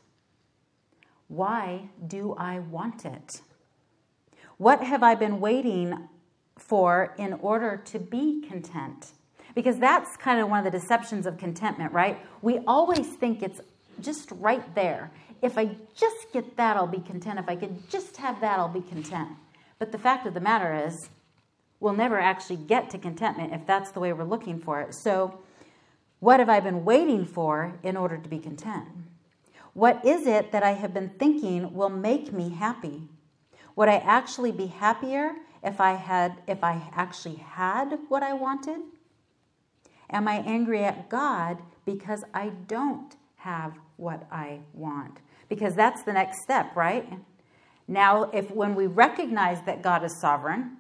[1.29, 3.43] Why do I want it?
[4.57, 6.09] What have I been waiting
[6.59, 9.13] for in order to be content.
[9.55, 12.19] Because that's kind of one of the deceptions of contentment, right?
[12.43, 13.61] We always think it's
[14.01, 15.11] just right there.
[15.43, 17.39] If I just get that, I'll be content.
[17.39, 19.31] If I could just have that, I'll be content.
[19.79, 21.09] But the fact of the matter is,
[21.81, 24.95] we'll never actually get to contentment if that's the way we're looking for it.
[24.95, 25.41] So,
[26.21, 28.89] what have I been waiting for in order to be content?
[29.73, 33.03] What is it that I have been thinking will make me happy?
[33.77, 38.81] Would I actually be happier if I had if I actually had what I wanted?
[40.11, 45.19] Am I angry at God because I don't have what I want?
[45.49, 47.13] Because that's the next step, right?
[47.87, 50.78] Now, if when we recognize that God is sovereign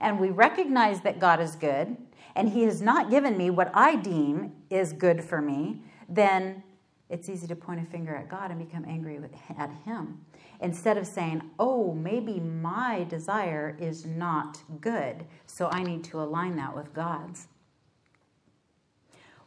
[0.00, 1.96] and we recognize that God is good
[2.34, 6.62] and He has not given me what I deem is good for me, then
[7.08, 10.24] it's easy to point a finger at God and become angry with, at Him.
[10.60, 16.56] Instead of saying, oh, maybe my desire is not good, so I need to align
[16.56, 17.48] that with God's.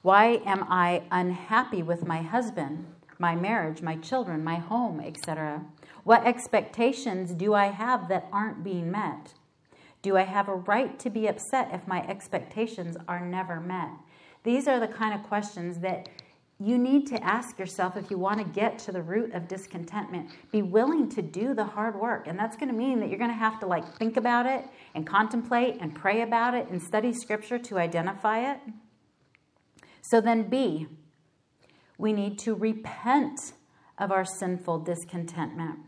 [0.02, 2.88] Why am I unhappy with my husband,
[3.20, 5.64] my marriage, my children, my home, etc.?
[6.04, 9.34] What expectations do I have that aren't being met?
[10.02, 13.90] Do I have a right to be upset if my expectations are never met?
[14.44, 16.10] These are the kind of questions that
[16.60, 20.30] you need to ask yourself if you want to get to the root of discontentment.
[20.52, 22.28] Be willing to do the hard work.
[22.28, 24.66] And that's going to mean that you're going to have to like think about it
[24.94, 28.60] and contemplate and pray about it and study scripture to identify it.
[30.02, 30.88] So then B,
[31.98, 33.54] we need to repent
[33.98, 35.80] of our sinful discontentment.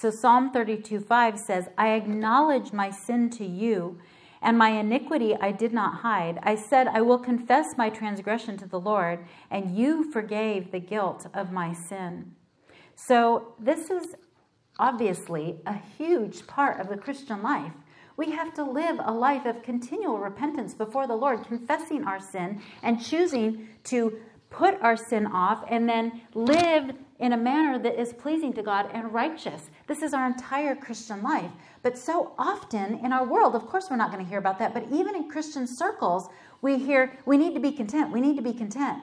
[0.00, 3.98] So Psalm 32 5 says, I acknowledge my sin to you
[4.40, 6.38] and my iniquity I did not hide.
[6.44, 11.26] I said, I will confess my transgression to the Lord, and you forgave the guilt
[11.34, 12.36] of my sin.
[12.94, 14.14] So, this is
[14.78, 17.72] obviously a huge part of the Christian life.
[18.16, 22.62] We have to live a life of continual repentance before the Lord, confessing our sin
[22.84, 24.20] and choosing to
[24.50, 28.88] put our sin off and then live in a manner that is pleasing to God
[28.92, 29.70] and righteous.
[29.88, 31.50] This is our entire Christian life.
[31.82, 34.74] But so often in our world, of course, we're not going to hear about that,
[34.74, 36.28] but even in Christian circles,
[36.60, 38.12] we hear we need to be content.
[38.12, 39.02] We need to be content.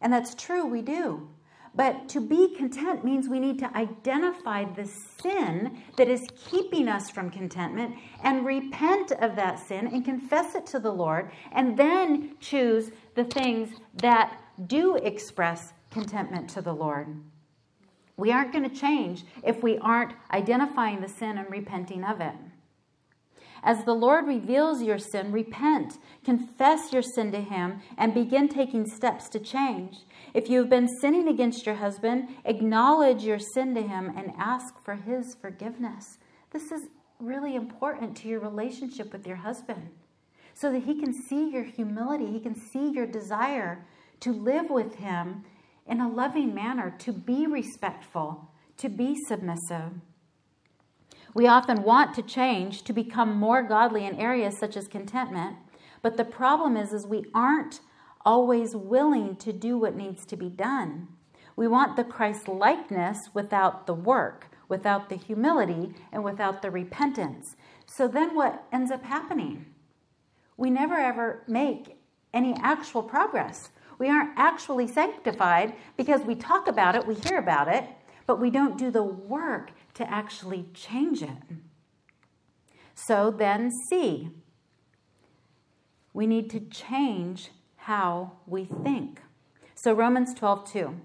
[0.00, 1.28] And that's true, we do.
[1.74, 7.10] But to be content means we need to identify the sin that is keeping us
[7.10, 12.36] from contentment and repent of that sin and confess it to the Lord, and then
[12.38, 17.08] choose the things that do express contentment to the Lord.
[18.16, 22.34] We aren't going to change if we aren't identifying the sin and repenting of it.
[23.64, 28.86] As the Lord reveals your sin, repent, confess your sin to Him, and begin taking
[28.86, 30.00] steps to change.
[30.34, 34.78] If you have been sinning against your husband, acknowledge your sin to Him and ask
[34.84, 36.18] for His forgiveness.
[36.50, 36.88] This is
[37.18, 39.88] really important to your relationship with your husband
[40.52, 43.86] so that He can see your humility, He can see your desire
[44.20, 45.42] to live with Him
[45.86, 49.92] in a loving manner, to be respectful, to be submissive.
[51.34, 55.56] We often want to change to become more godly in areas such as contentment,
[56.00, 57.80] but the problem is, is we aren't
[58.24, 61.08] always willing to do what needs to be done.
[61.56, 67.56] We want the Christ likeness without the work, without the humility, and without the repentance.
[67.86, 69.66] So then what ends up happening?
[70.56, 71.96] We never ever make
[72.32, 73.70] any actual progress.
[73.98, 77.84] We aren't actually sanctified because we talk about it, we hear about it,
[78.26, 81.38] but we don't do the work to actually change it.
[82.94, 84.30] So then, C,
[86.12, 89.20] we need to change how we think.
[89.74, 91.00] So, Romans 12, 2.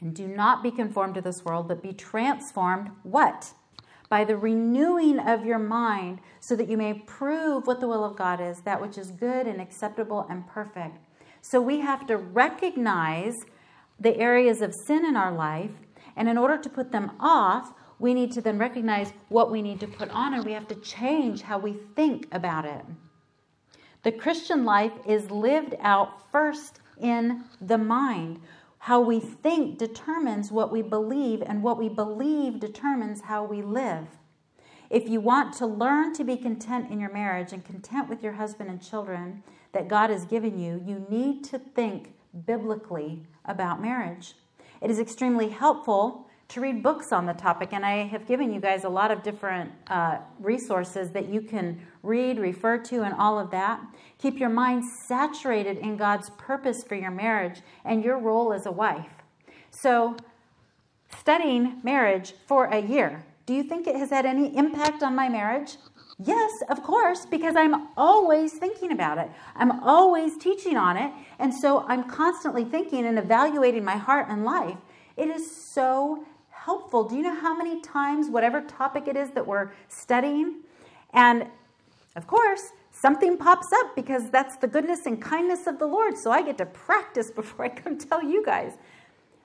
[0.00, 2.90] And do not be conformed to this world, but be transformed.
[3.02, 3.52] What?
[4.10, 8.16] By the renewing of your mind, so that you may prove what the will of
[8.16, 10.98] God is, that which is good and acceptable and perfect.
[11.46, 13.34] So we have to recognize
[14.00, 15.72] the areas of sin in our life,
[16.16, 19.78] and in order to put them off, we need to then recognize what we need
[19.80, 22.82] to put on, and we have to change how we think about it.
[24.04, 28.40] The Christian life is lived out first in the mind.
[28.78, 34.06] How we think determines what we believe, and what we believe determines how we live.
[34.88, 38.32] If you want to learn to be content in your marriage and content with your
[38.32, 39.42] husband and children,
[39.74, 42.14] that God has given you, you need to think
[42.46, 44.34] biblically about marriage.
[44.80, 48.60] It is extremely helpful to read books on the topic, and I have given you
[48.60, 53.38] guys a lot of different uh, resources that you can read, refer to, and all
[53.38, 53.80] of that.
[54.18, 58.72] Keep your mind saturated in God's purpose for your marriage and your role as a
[58.72, 59.10] wife.
[59.70, 60.16] So,
[61.18, 65.28] studying marriage for a year, do you think it has had any impact on my
[65.28, 65.76] marriage?
[66.18, 69.28] Yes, of course, because I'm always thinking about it.
[69.56, 71.12] I'm always teaching on it.
[71.40, 74.76] And so I'm constantly thinking and evaluating my heart and life.
[75.16, 77.04] It is so helpful.
[77.04, 80.60] Do you know how many times, whatever topic it is that we're studying,
[81.12, 81.46] and
[82.16, 86.16] of course, something pops up because that's the goodness and kindness of the Lord.
[86.16, 88.72] So I get to practice before I come tell you guys.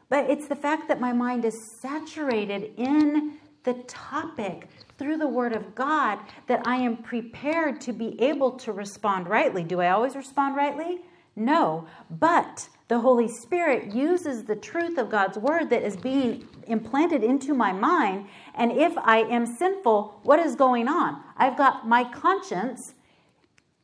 [0.07, 4.67] But it's the fact that my mind is saturated in the topic
[4.99, 9.63] through the Word of God that I am prepared to be able to respond rightly.
[9.63, 10.99] Do I always respond rightly?
[11.35, 17.23] No, but the Holy Spirit uses the truth of God's word that is being implanted
[17.23, 18.27] into my mind.
[18.55, 21.23] And if I am sinful, what is going on?
[21.37, 22.93] I've got my conscience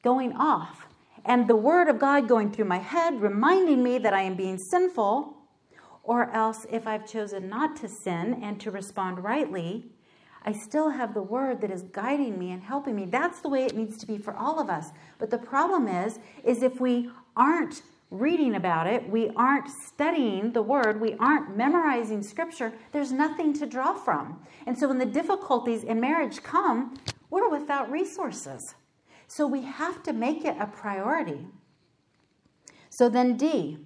[0.03, 0.85] going off
[1.25, 4.57] and the word of God going through my head, reminding me that I am being
[4.57, 5.33] sinful.
[6.03, 9.85] Or else, if I've chosen not to sin and to respond rightly,
[10.45, 13.05] I still have the word that is guiding me and helping me.
[13.05, 14.91] That's the way it needs to be for all of us.
[15.17, 17.81] But the problem is, is if we aren't
[18.11, 23.65] reading about it, we aren't studying the word, we aren't memorizing scripture, there's nothing to
[23.65, 24.39] draw from.
[24.67, 26.95] And so when the difficulties in marriage come,
[27.31, 28.75] we're without resources.
[29.27, 31.47] So we have to make it a priority.
[32.89, 33.79] So then, D,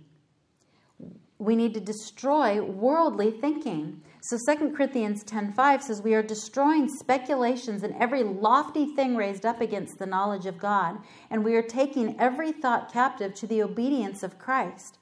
[1.38, 4.01] we need to destroy worldly thinking.
[4.22, 9.61] So 2 Corinthians 10:5 says we are destroying speculations and every lofty thing raised up
[9.61, 10.97] against the knowledge of God,
[11.30, 14.97] and we are taking every thought captive to the obedience of Christ.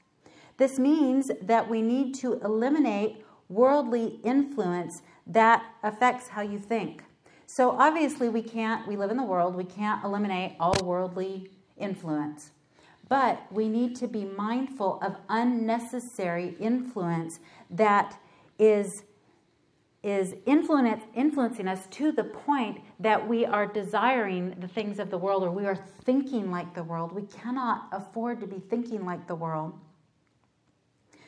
[0.57, 7.03] This means that we need to eliminate worldly influence that affects how you think.
[7.47, 12.51] So obviously we can't we live in the world, we can't eliminate all worldly influence.
[13.09, 17.39] But we need to be mindful of unnecessary influence
[17.71, 18.19] that
[18.59, 19.03] is
[20.03, 25.43] is influencing us to the point that we are desiring the things of the world
[25.43, 27.11] or we are thinking like the world.
[27.11, 29.73] We cannot afford to be thinking like the world.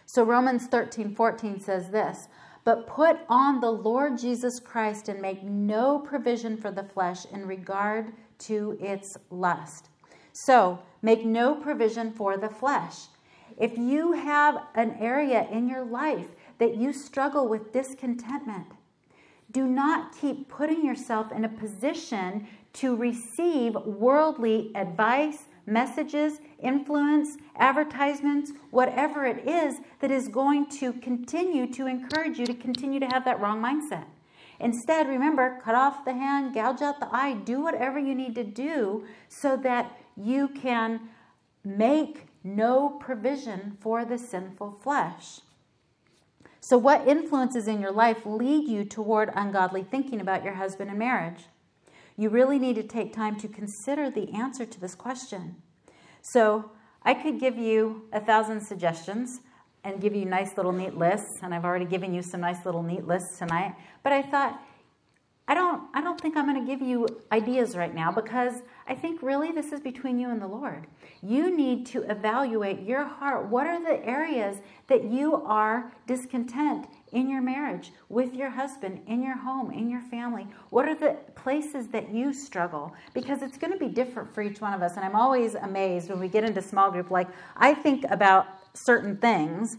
[0.05, 2.29] So Romans 13 14 says this
[2.63, 7.45] But put on the Lord Jesus Christ and make no provision for the flesh in
[7.47, 9.89] regard to its lust.
[10.31, 13.07] So make no provision for the flesh.
[13.57, 16.29] If you have an area in your life
[16.59, 18.67] that you struggle with discontentment.
[19.51, 28.51] Do not keep putting yourself in a position to receive worldly advice, messages, influence, advertisements,
[28.69, 33.25] whatever it is that is going to continue to encourage you to continue to have
[33.25, 34.05] that wrong mindset.
[34.59, 38.43] Instead, remember, cut off the hand, gouge out the eye, do whatever you need to
[38.43, 40.99] do so that you can
[41.63, 45.39] make no provision for the sinful flesh.
[46.69, 50.99] So, what influences in your life lead you toward ungodly thinking about your husband and
[50.99, 51.45] marriage?
[52.15, 55.55] You really need to take time to consider the answer to this question.
[56.21, 56.69] So,
[57.01, 59.39] I could give you a thousand suggestions
[59.83, 62.83] and give you nice little neat lists, and I've already given you some nice little
[62.83, 63.73] neat lists tonight.
[64.03, 64.61] But I thought,
[65.49, 68.93] I don't, I don't think I'm going to give you ideas right now because I
[68.93, 70.85] think really this is between you and the Lord.
[71.23, 73.47] You need to evaluate your heart.
[73.47, 74.57] What are the areas
[74.89, 80.01] that you are discontent in your marriage, with your husband, in your home, in your
[80.01, 80.47] family?
[80.69, 82.93] What are the places that you struggle?
[83.15, 84.97] Because it's going to be different for each one of us.
[84.97, 87.09] And I'm always amazed when we get into small group.
[87.09, 87.27] Like,
[87.57, 88.45] I think about
[88.75, 89.77] certain things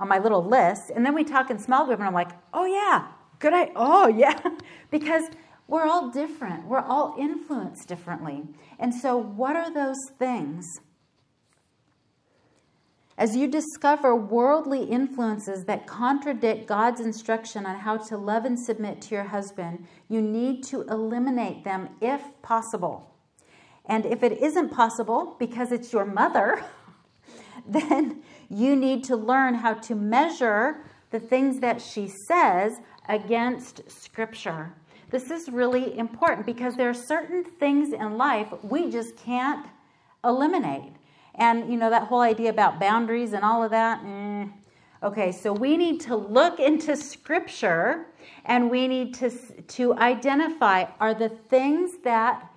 [0.00, 2.64] on my little list, and then we talk in small group, and I'm like, oh,
[2.64, 3.06] yeah,
[3.44, 4.40] good I oh yeah
[4.90, 5.24] because
[5.66, 6.66] we're all different.
[6.66, 8.42] We're all influenced differently.
[8.78, 10.80] And so, what are those things?
[13.16, 19.00] As you discover worldly influences that contradict God's instruction on how to love and submit
[19.02, 23.14] to your husband, you need to eliminate them if possible.
[23.86, 26.64] And if it isn't possible because it's your mother,
[27.66, 34.72] then you need to learn how to measure the things that she says against Scripture.
[35.10, 39.66] This is really important because there are certain things in life we just can't
[40.24, 40.92] eliminate.
[41.36, 44.02] And, you know, that whole idea about boundaries and all of that.
[44.02, 44.52] Mm.
[45.02, 48.06] Okay, so we need to look into Scripture
[48.46, 52.50] and we need to, to identify are the things that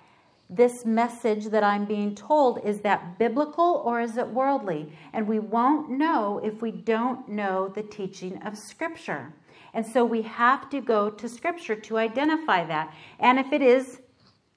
[0.50, 4.90] this message that I'm being told is that biblical or is it worldly?
[5.12, 9.34] And we won't know if we don't know the teaching of Scripture.
[9.74, 12.94] And so we have to go to Scripture to identify that.
[13.18, 14.00] And if it is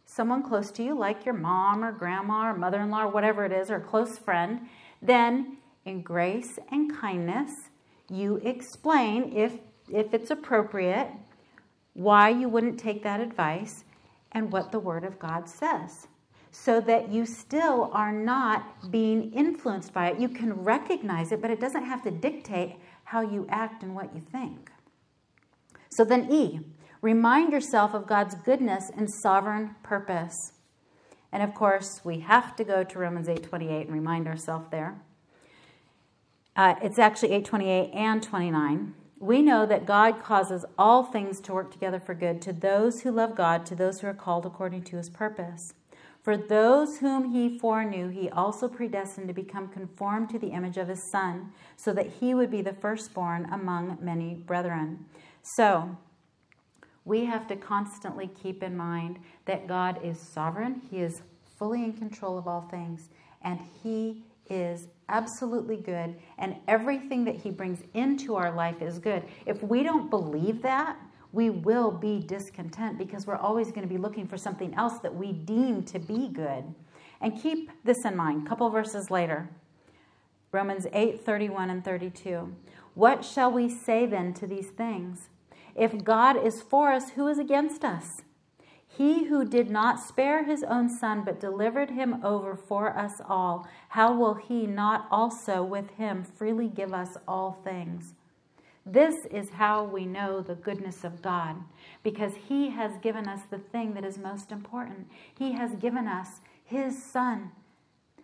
[0.05, 3.45] someone close to you, like your mom or grandma or mother in law or whatever
[3.45, 4.61] it is, or a close friend,
[5.01, 7.51] then in grace and kindness,
[8.09, 9.53] you explain, if,
[9.89, 11.09] if it's appropriate,
[11.93, 13.83] why you wouldn't take that advice
[14.31, 16.07] and what the Word of God says.
[16.51, 20.19] So that you still are not being influenced by it.
[20.19, 24.13] You can recognize it, but it doesn't have to dictate how you act and what
[24.13, 24.70] you think.
[25.91, 26.61] So then, E,
[27.01, 30.53] remind yourself of God's goodness and sovereign purpose.
[31.31, 35.01] And of course, we have to go to Romans 8:28 and remind ourselves there.
[36.55, 38.93] Uh, it's actually 8:28 and 29.
[39.19, 43.11] We know that God causes all things to work together for good to those who
[43.11, 45.73] love God, to those who are called according to his purpose.
[46.23, 50.87] For those whom he foreknew, he also predestined to become conformed to the image of
[50.87, 55.05] his Son, so that he would be the firstborn among many brethren.
[55.43, 55.97] So,
[57.03, 61.21] we have to constantly keep in mind that God is sovereign, He is
[61.57, 63.09] fully in control of all things,
[63.41, 69.23] and He is absolutely good, and everything that He brings into our life is good.
[69.45, 70.97] If we don't believe that,
[71.33, 75.15] we will be discontent because we're always going to be looking for something else that
[75.15, 76.63] we deem to be good.
[77.21, 78.45] And keep this in mind.
[78.45, 79.49] A couple verses later,
[80.51, 82.53] Romans 8 31 and 32.
[82.93, 85.29] What shall we say then to these things?
[85.75, 88.21] If God is for us, who is against us?
[88.87, 93.67] He who did not spare his own son, but delivered him over for us all,
[93.89, 98.13] how will he not also with him freely give us all things?
[98.85, 101.57] This is how we know the goodness of God,
[102.01, 105.07] because He has given us the thing that is most important.
[105.37, 107.51] He has given us His Son,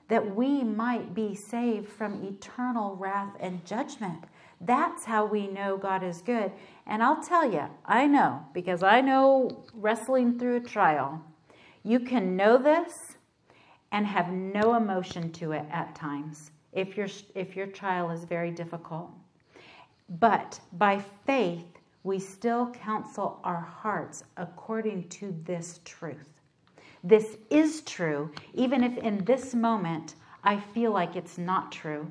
[0.07, 4.23] that we might be saved from eternal wrath and judgment.
[4.61, 6.51] That's how we know God is good.
[6.85, 11.23] And I'll tell you, I know, because I know wrestling through a trial,
[11.83, 13.17] you can know this
[13.91, 18.51] and have no emotion to it at times if your, if your trial is very
[18.51, 19.09] difficult.
[20.19, 21.65] But by faith,
[22.03, 26.29] we still counsel our hearts according to this truth.
[27.03, 32.09] This is true, even if in this moment I feel like it's not true.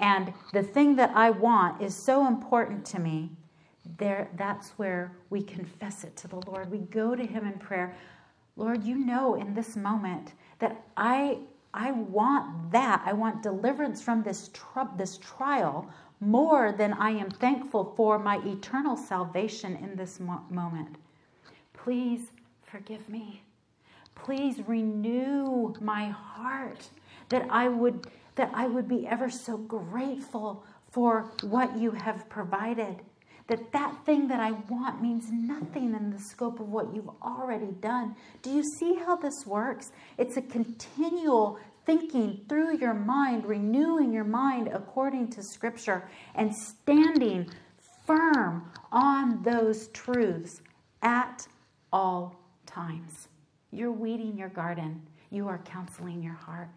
[0.00, 3.30] And the thing that I want is so important to me.
[3.98, 6.70] There, that's where we confess it to the Lord.
[6.70, 7.94] We go to Him in prayer.
[8.56, 11.38] Lord, you know in this moment that I
[11.72, 13.00] I want that.
[13.06, 15.88] I want deliverance from this tr- this trial
[16.20, 20.96] more than I am thankful for my eternal salvation in this mo- moment.
[21.72, 22.32] Please
[22.62, 23.42] forgive me.
[24.14, 26.90] Please renew my heart
[27.30, 28.06] that I would
[28.40, 32.96] that I would be ever so grateful for what you have provided.
[33.48, 37.72] That that thing that I want means nothing in the scope of what you've already
[37.80, 38.16] done.
[38.40, 39.92] Do you see how this works?
[40.16, 47.46] It's a continual thinking through your mind, renewing your mind according to Scripture, and standing
[48.06, 50.62] firm on those truths
[51.02, 51.46] at
[51.92, 53.28] all times.
[53.70, 56.70] You're weeding your garden, you are counseling your heart.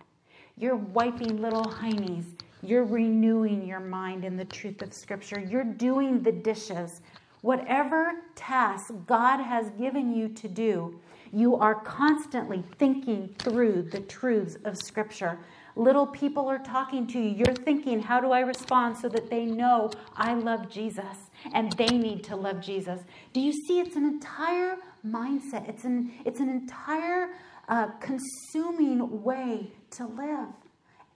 [0.58, 2.26] You're wiping little heinies.
[2.62, 5.39] You're renewing your mind in the truth of Scripture.
[5.39, 7.01] You're doing the dishes.
[7.41, 10.99] Whatever task God has given you to do,
[11.32, 15.39] you are constantly thinking through the truths of Scripture.
[15.76, 17.30] Little people are talking to you.
[17.30, 21.88] You're thinking, how do I respond so that they know I love Jesus and they
[21.88, 23.01] need to love Jesus?
[23.34, 23.80] Do you see?
[23.80, 27.32] It's an entire mindset, it's an, it's an entire
[27.68, 30.50] uh, consuming way to live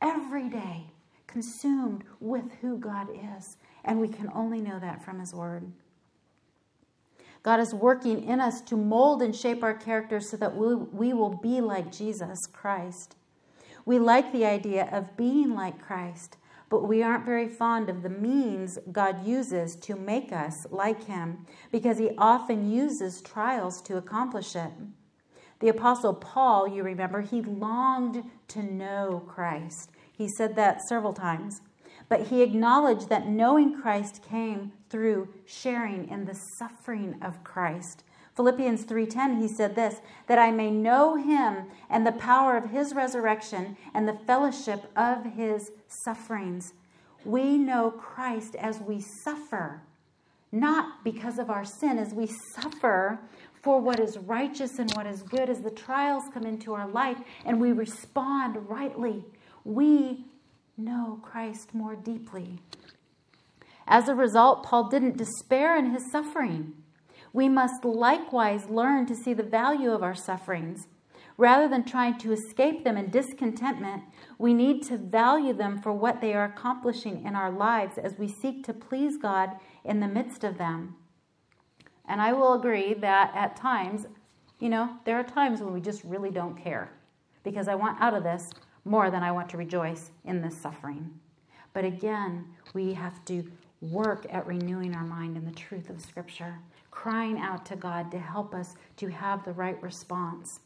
[0.02, 0.92] every day,
[1.28, 3.08] consumed with who God
[3.38, 3.58] is.
[3.84, 5.72] And we can only know that from His Word.
[7.44, 11.14] God is working in us to mold and shape our character so that we, we
[11.14, 13.16] will be like Jesus Christ.
[13.86, 16.36] We like the idea of being like Christ,
[16.70, 21.46] but we aren't very fond of the means God uses to make us like Him
[21.72, 24.72] because He often uses trials to accomplish it.
[25.60, 29.90] The Apostle Paul, you remember, he longed to know Christ.
[30.12, 31.62] He said that several times.
[32.10, 38.04] But he acknowledged that knowing Christ came through sharing in the suffering of Christ.
[38.36, 42.94] Philippians 3:10 he said this that I may know him and the power of his
[42.94, 46.74] resurrection and the fellowship of his sufferings.
[47.26, 49.82] We know Christ as we suffer,
[50.52, 53.20] not because of our sin as we suffer
[53.68, 57.18] for what is righteous and what is good as the trials come into our life
[57.44, 59.26] and we respond rightly.
[59.66, 60.24] We
[60.78, 62.62] know Christ more deeply.
[63.86, 66.76] As a result, Paul didn't despair in his suffering.
[67.34, 70.88] We must likewise learn to see the value of our sufferings.
[71.36, 74.04] Rather than trying to escape them in discontentment,
[74.38, 78.30] we need to value them for what they are accomplishing in our lives as we
[78.30, 80.96] seek to please God in the midst of them.
[82.08, 84.06] And I will agree that at times,
[84.60, 86.92] you know, there are times when we just really don't care
[87.44, 88.52] because I want out of this
[88.86, 91.20] more than I want to rejoice in this suffering.
[91.74, 93.44] But again, we have to
[93.82, 98.20] work at renewing our mind in the truth of Scripture, crying out to God to
[98.20, 100.62] help us to have the right response.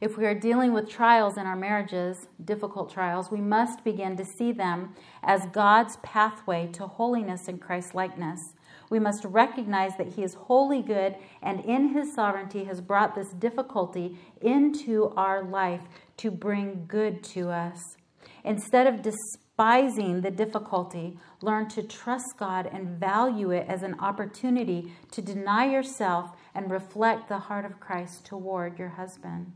[0.00, 4.24] If we are dealing with trials in our marriages, difficult trials, we must begin to
[4.24, 8.54] see them as God's pathway to holiness and Christ likeness.
[8.90, 13.30] We must recognize that He is wholly good and in His sovereignty has brought this
[13.30, 15.82] difficulty into our life
[16.18, 17.96] to bring good to us.
[18.44, 24.92] Instead of despising the difficulty, learn to trust God and value it as an opportunity
[25.12, 29.52] to deny yourself and reflect the heart of Christ toward your husband.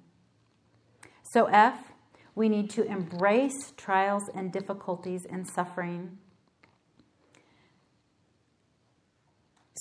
[1.23, 1.93] So, F,
[2.35, 6.19] we need to embrace trials and difficulties and suffering.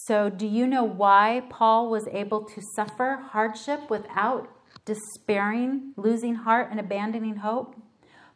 [0.06, 4.50] So, do you know why Paul was able to suffer hardship without
[4.84, 7.78] despairing, losing heart, and abandoning hope?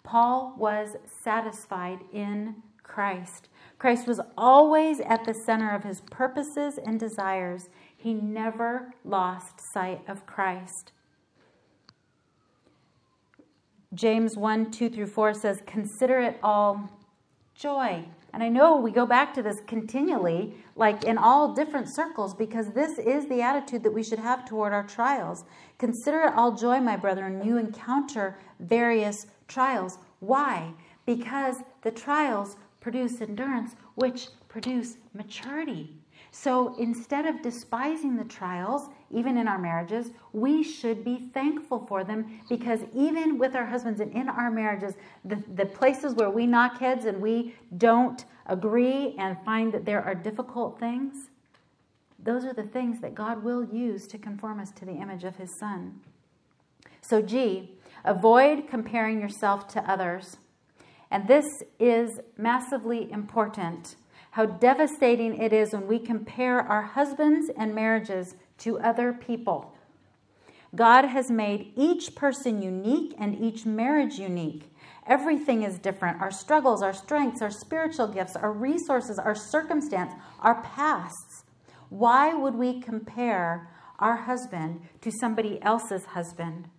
[0.01, 0.95] Paul was
[1.26, 3.49] satisfied in Christ.
[3.80, 7.68] Christ was always at the center of his purposes and desires.
[7.97, 10.93] He never lost sight of Christ.
[13.93, 16.89] James 1 2 through 4 says, Consider it all
[17.55, 18.05] joy.
[18.38, 22.68] And I know we go back to this continually, like in all different circles, because
[22.70, 25.44] this is the attitude that we should have toward our trials.
[25.80, 29.98] Consider it all joy, my brethren, you encounter various trials.
[30.20, 30.72] Why?
[31.08, 35.96] Because the trials produce endurance, which produce maturity.
[36.32, 42.03] So instead of despising the trials, even in our marriages, we should be thankful for
[42.03, 46.45] them because even with our husbands and in our marriages, the, the places where we
[46.45, 51.15] knock heads and we don't agree and find that there are difficult things,
[52.19, 55.38] those are the things that God will use to conform us to the image of
[55.38, 56.01] His Son.
[57.01, 60.38] So, G, avoid comparing yourself to others.
[61.09, 61.45] And this
[61.80, 63.95] is massively important
[64.38, 69.74] how devastating it is when we compare our husbands and marriages to other people.
[70.76, 74.72] God has made each person unique and each marriage unique.
[75.08, 80.62] Everything is different our struggles, our strengths, our spiritual gifts, our resources, our circumstance, our
[80.62, 81.44] pasts.
[81.90, 86.70] Why would we compare our husband to somebody else's husband?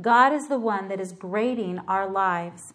[0.00, 2.74] God is the one that is grading our lives.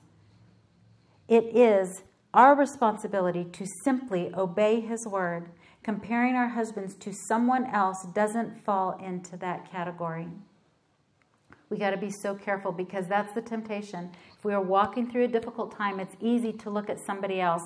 [1.30, 2.04] It is
[2.38, 5.50] our responsibility to simply obey His word.
[5.82, 10.28] Comparing our husbands to someone else doesn't fall into that category.
[11.72, 14.12] We got to be so careful because that's the temptation.
[14.38, 17.64] If we are walking through a difficult time, it's easy to look at somebody else.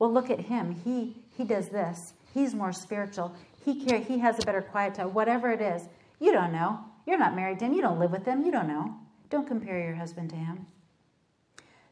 [0.00, 0.72] Well, look at him.
[0.84, 2.14] He he does this.
[2.34, 3.36] He's more spiritual.
[3.64, 5.14] He care, he has a better quiet time.
[5.14, 5.88] Whatever it is,
[6.18, 6.80] you don't know.
[7.06, 7.72] You're not married to him.
[7.72, 8.44] You don't live with him.
[8.44, 8.96] You don't know.
[9.30, 10.66] Don't compare your husband to him.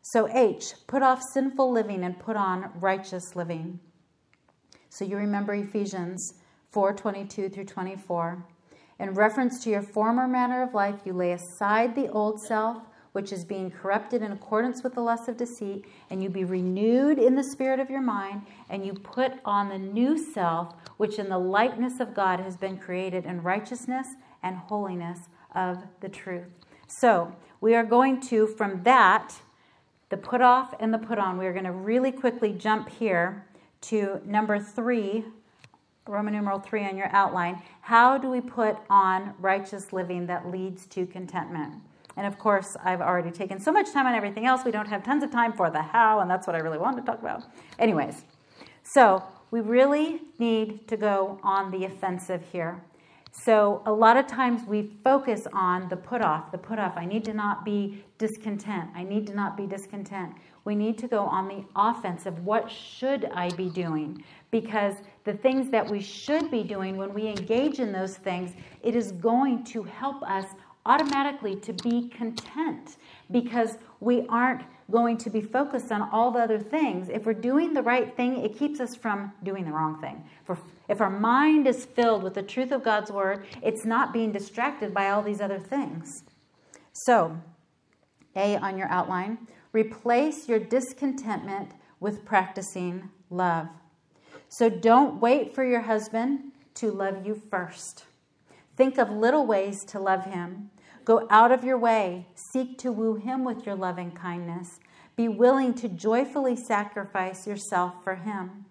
[0.08, 3.80] So, H, put off sinful living and put on righteous living.
[4.88, 6.34] So, you remember Ephesians
[6.70, 8.46] 4 22 through 24.
[9.00, 13.32] In reference to your former manner of life, you lay aside the old self, which
[13.32, 17.34] is being corrupted in accordance with the lust of deceit, and you be renewed in
[17.34, 21.38] the spirit of your mind, and you put on the new self, which in the
[21.38, 24.06] likeness of God has been created in righteousness
[24.40, 25.18] and holiness
[25.52, 26.46] of the truth.
[26.86, 29.34] So, we are going to, from that,
[30.08, 31.38] the put off and the put on.
[31.38, 33.44] We're going to really quickly jump here
[33.82, 35.24] to number three,
[36.06, 37.62] Roman numeral three on your outline.
[37.80, 41.74] How do we put on righteous living that leads to contentment?
[42.16, 45.04] And of course, I've already taken so much time on everything else, we don't have
[45.04, 47.42] tons of time for the how, and that's what I really wanted to talk about.
[47.78, 48.22] Anyways,
[48.82, 52.80] so we really need to go on the offensive here.
[53.42, 56.94] So a lot of times we focus on the put off, the put off.
[56.96, 58.90] I need to not be discontent.
[58.94, 60.32] I need to not be discontent.
[60.64, 62.44] We need to go on the offensive.
[62.44, 64.24] What should I be doing?
[64.50, 68.96] Because the things that we should be doing when we engage in those things, it
[68.96, 70.46] is going to help us
[70.86, 72.96] automatically to be content
[73.30, 77.08] because we aren't going to be focused on all the other things.
[77.08, 80.24] If we're doing the right thing, it keeps us from doing the wrong thing.
[80.88, 84.94] If, our mind is filled with the truth of God's word, it's not being distracted
[84.94, 86.22] by all these other things.
[86.92, 87.36] So,
[88.36, 89.38] A on your outline,
[89.72, 93.68] replace your discontentment with practicing love.
[94.48, 98.04] So don't wait for your husband to love you first.
[98.76, 100.70] Think of little ways to love him.
[101.06, 102.26] Go out of your way.
[102.34, 104.80] Seek to woo him with your loving kindness.
[105.14, 108.66] Be willing to joyfully sacrifice yourself for him.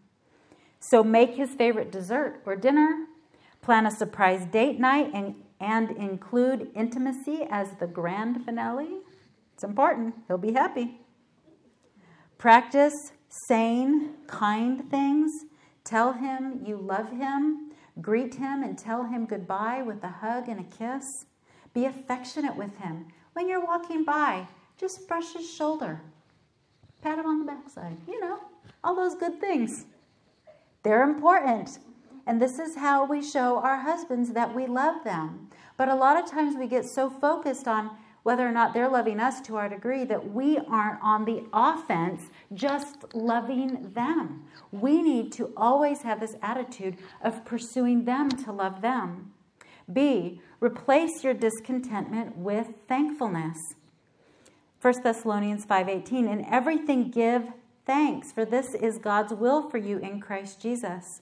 [0.82, 3.06] So make his favorite dessert or dinner.
[3.62, 8.98] Plan a surprise date night and, and include intimacy as the grand finale.
[9.54, 10.16] It's important.
[10.28, 11.00] He'll be happy.
[12.38, 13.14] Practice
[13.48, 15.32] sane, kind things.
[15.86, 17.72] Tell him you love him.
[18.02, 21.26] Greet him and tell him goodbye with a hug and a kiss.
[21.76, 23.06] Be affectionate with him.
[23.34, 24.48] When you're walking by,
[24.80, 26.02] just brush his shoulder,
[27.02, 28.40] pat him on the backside, you know,
[28.84, 29.86] all those good things.
[30.84, 31.78] They're important.
[32.28, 35.50] and this is how we show our husbands that we love them.
[35.78, 37.92] But a lot of times we get so focused on
[38.24, 42.32] whether or not they're loving us to our degree that we aren't on the offense
[42.54, 44.46] just loving them.
[44.72, 49.35] We need to always have this attitude of pursuing them to love them.
[49.92, 53.58] B, replace your discontentment with thankfulness.
[54.82, 57.52] 1 Thessalonians 5:18 In everything give
[57.86, 61.22] thanks for this is God's will for you in Christ Jesus.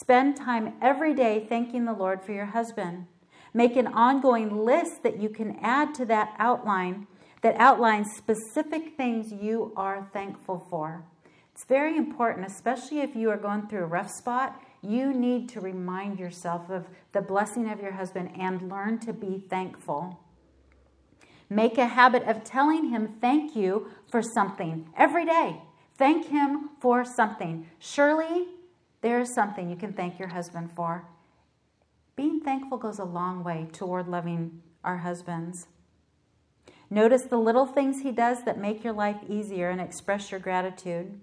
[0.00, 3.06] Spend time every day thanking the Lord for your husband.
[3.52, 7.06] Make an ongoing list that you can add to that outline
[7.44, 11.04] that outlines specific things you are thankful for.
[11.52, 14.58] It's very important, especially if you are going through a rough spot.
[14.84, 19.42] You need to remind yourself of the blessing of your husband and learn to be
[19.48, 20.20] thankful.
[21.48, 25.62] Make a habit of telling him thank you for something every day.
[25.96, 27.66] Thank him for something.
[27.78, 28.46] Surely
[29.00, 31.06] there is something you can thank your husband for.
[32.16, 35.66] Being thankful goes a long way toward loving our husbands.
[36.90, 41.18] Notice the little things he does that make your life easier and express your gratitude.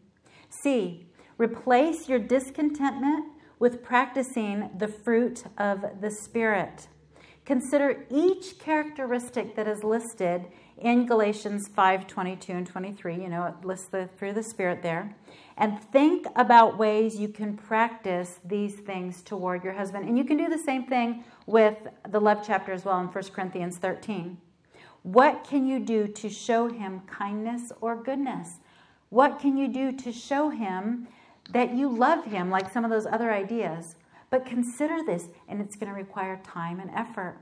[0.64, 1.06] C.
[1.38, 3.26] Replace your discontentment
[3.62, 6.88] with practicing the fruit of the Spirit.
[7.46, 10.48] Consider each characteristic that is listed
[10.80, 13.22] in Galatians 5 22 and 23.
[13.22, 15.16] You know, it lists the fruit of the Spirit there.
[15.58, 20.10] And think about ways you can practice these things toward your husband.
[20.10, 21.78] And you can do the same thing with
[22.10, 24.40] the love chapter as well in 1 Corinthians 13.
[25.04, 28.56] What can you do to show him kindness or goodness?
[29.10, 31.08] What can you do to show him
[31.52, 33.96] that you love him, like some of those other ideas?
[34.30, 37.38] But consider this, and it's going to require time and effort.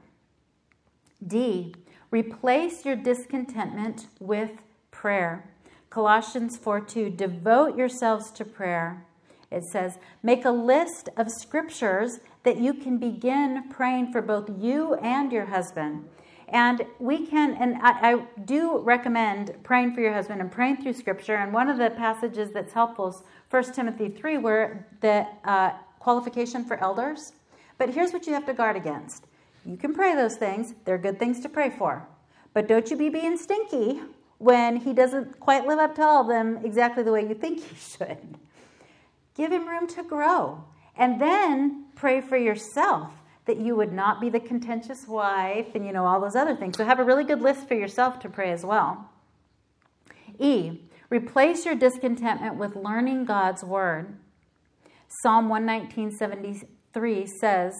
[1.25, 1.75] D,
[2.11, 4.51] replace your discontentment with
[4.91, 5.49] prayer.
[5.89, 9.05] Colossians 4 2, devote yourselves to prayer.
[9.51, 14.95] It says, make a list of scriptures that you can begin praying for both you
[14.95, 16.07] and your husband.
[16.51, 20.93] And we can, and I, I, do recommend praying for your husband and praying through
[20.93, 21.35] scripture.
[21.35, 26.65] And one of the passages that's helpful is 1 Timothy 3, where the uh, qualification
[26.65, 27.33] for elders.
[27.77, 29.25] But here's what you have to guard against
[29.65, 32.07] you can pray those things, they're good things to pray for.
[32.53, 34.01] But don't you be being stinky
[34.39, 37.63] when he doesn't quite live up to all of them exactly the way you think
[37.63, 38.37] he should.
[39.35, 40.63] Give him room to grow.
[40.97, 43.11] And then pray for yourself
[43.45, 46.77] that you would not be the contentious wife and you know all those other things.
[46.77, 49.09] So have a really good list for yourself to pray as well.
[50.37, 54.17] E, replace your discontentment with learning God's word.
[55.07, 57.73] Psalm 119:73 says,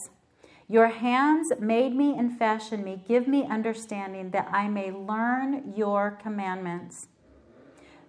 [0.68, 3.03] "Your hands made me and fashioned me.
[3.07, 7.07] Give me understanding that I may learn your commandments."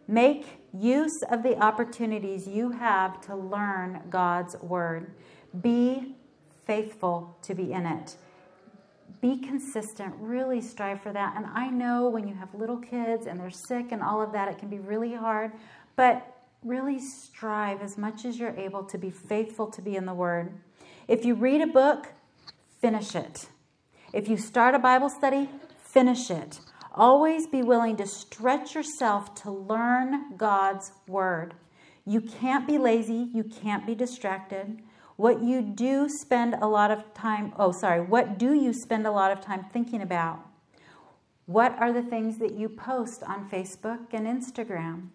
[0.09, 5.15] Make use of the opportunities you have to learn God's word.
[5.61, 6.17] Be
[6.71, 8.15] faithful to be in it.
[9.21, 11.35] Be consistent, really strive for that.
[11.37, 14.47] And I know when you have little kids and they're sick and all of that,
[14.47, 15.51] it can be really hard,
[15.97, 16.25] but
[16.63, 20.53] really strive as much as you're able to be faithful to be in the Word.
[21.09, 22.13] If you read a book,
[22.81, 23.49] finish it.
[24.13, 25.49] If you start a Bible study,
[25.83, 26.61] finish it.
[26.95, 31.55] Always be willing to stretch yourself to learn God's Word.
[32.07, 34.81] You can't be lazy, you can't be distracted.
[35.21, 39.11] What you do spend a lot of time, oh, sorry, what do you spend a
[39.11, 40.41] lot of time thinking about?
[41.45, 45.09] What are the things that you post on Facebook and Instagram?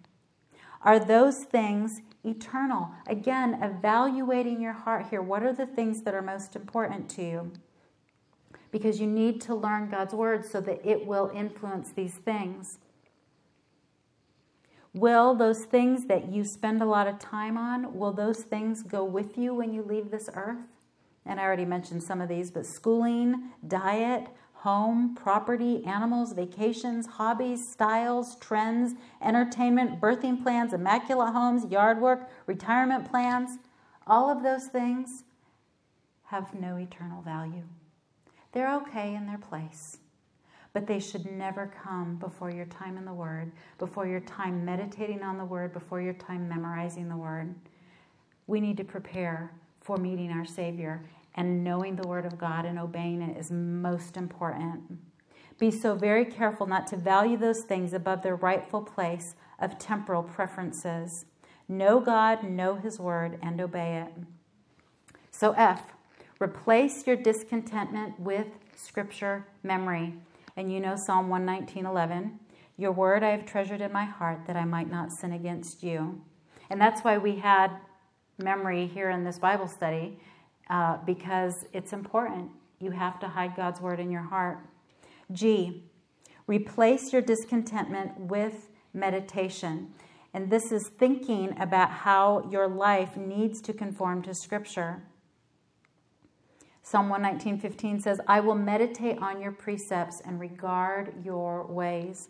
[0.84, 2.91] Are those things eternal?
[3.08, 5.24] Again, evaluating your heart here.
[5.24, 7.51] What are the things that are most important to you?
[8.70, 12.78] Because you need to learn God's word so that it will influence these things.
[14.96, 19.04] Will those things that you spend a lot of time on, will those things go
[19.04, 20.70] with you when you leave this earth?
[21.26, 27.68] And I already mentioned some of these, but schooling, diet, home, property, animals, vacations, hobbies,
[27.68, 33.60] styles, trends, entertainment, birthing plans, immaculate homes, yard work, retirement plans,
[34.08, 35.26] all of those things
[36.28, 37.64] have no eternal value.
[38.54, 39.98] They're okay in their place
[40.76, 45.23] but they should never come before your time in the Word, before your time meditating
[45.23, 47.55] on the Word, before your time memorizing the Word.
[48.45, 51.05] We need to prepare for meeting our Savior,
[51.36, 54.82] and knowing the Word of God and obeying it is most important.
[55.57, 60.23] Be so very careful not to value those things above their rightful place of temporal
[60.23, 61.23] preferences.
[61.69, 64.13] Know God, know His Word, and obey it.
[65.32, 65.93] So, F,
[66.41, 70.15] replace your discontentment with Scripture memory.
[70.56, 72.39] And you know Psalm 119:11,
[72.78, 76.22] "Your word I have treasured in my heart that I might not sin against you."
[76.70, 77.72] And that's why we had
[78.38, 80.20] memory here in this Bible study
[80.70, 82.51] uh, because it's important.
[82.80, 84.60] You have to hide God's word in your heart.
[85.32, 85.84] G,
[86.47, 89.93] replace your discontentment with meditation.
[90.34, 95.03] And this is thinking about how your life needs to conform to Scripture.
[96.86, 102.29] Psalm 119:15 says, "I will meditate on your precepts and regard your ways."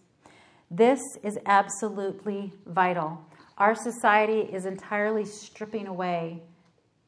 [0.72, 3.20] This is absolutely vital.
[3.58, 6.42] Our society is entirely stripping away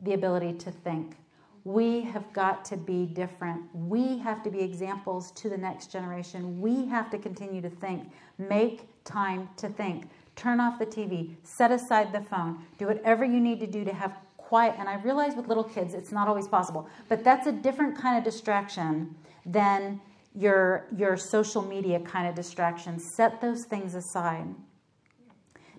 [0.01, 1.15] the ability to think.
[1.63, 3.73] We have got to be different.
[3.73, 6.59] We have to be examples to the next generation.
[6.59, 8.11] We have to continue to think.
[8.37, 10.09] Make time to think.
[10.35, 11.37] Turn off the TV.
[11.43, 12.65] Set aside the phone.
[12.77, 14.17] Do whatever you need to do to have
[14.47, 14.75] quiet.
[14.79, 18.17] And I realize with little kids, it's not always possible, but that's a different kind
[18.17, 19.99] of distraction than
[20.33, 22.99] your, your social media kind of distraction.
[22.99, 24.47] Set those things aside.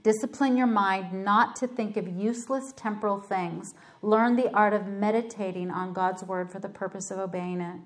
[0.03, 3.75] Discipline your mind not to think of useless temporal things.
[4.03, 7.81] Learn the art of meditating on God's word for the purpose of obeying it.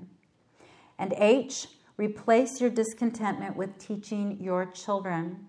[0.99, 5.47] And H, replace your discontentment with teaching your children.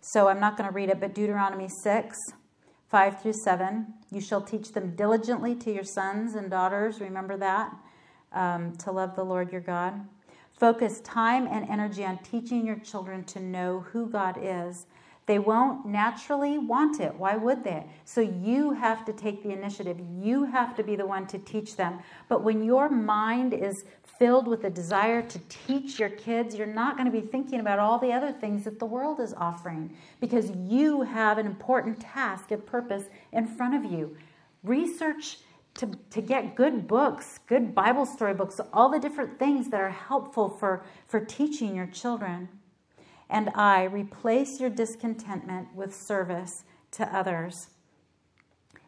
[0.00, 2.18] So I'm not going to read it, but Deuteronomy 6,
[2.92, 3.86] 5 through 7.
[4.10, 7.00] You shall teach them diligently to your sons and daughters.
[7.00, 7.74] Remember that,
[8.34, 9.94] um, to love the Lord your God.
[10.52, 14.84] Focus time and energy on teaching your children to know who God is
[15.26, 17.14] they won't naturally want it.
[17.14, 17.86] Why would they?
[18.04, 20.00] So you have to take the initiative.
[20.20, 22.00] You have to be the one to teach them.
[22.28, 23.84] But when your mind is
[24.18, 27.78] filled with a desire to teach your kids, you're not going to be thinking about
[27.78, 32.50] all the other things that the world is offering because you have an important task
[32.50, 34.16] and purpose in front of you.
[34.64, 35.38] Research
[35.74, 39.90] to, to get good books, good Bible story books, all the different things that are
[39.90, 42.48] helpful for, for teaching your children
[43.32, 47.68] and I replace your discontentment with service to others.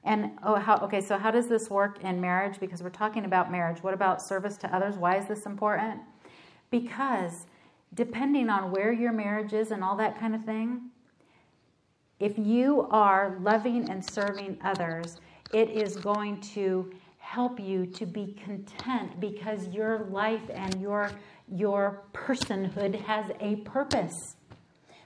[0.04, 2.60] And oh, how, okay, so how does this work in marriage?
[2.60, 3.82] Because we're talking about marriage.
[3.82, 4.96] What about service to others?
[4.96, 6.02] Why is this important?
[6.70, 7.46] Because
[7.94, 10.90] depending on where your marriage is and all that kind of thing,
[12.20, 15.20] if you are loving and serving others,
[15.54, 21.10] it is going to help you to be content because your life and your
[21.48, 24.36] your personhood has a purpose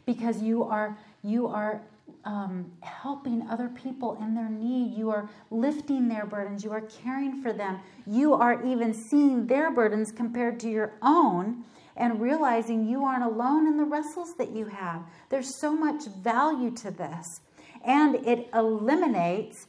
[0.07, 1.83] because you are you are
[2.25, 4.97] um, helping other people in their need.
[4.97, 6.65] You are lifting their burdens.
[6.65, 7.81] You are caring for them.
[8.07, 11.65] You are even seeing their burdens compared to your own
[11.97, 15.03] and realizing you aren't alone in the wrestles that you have.
[15.31, 17.41] There's so much value to this.
[17.85, 19.67] And it eliminates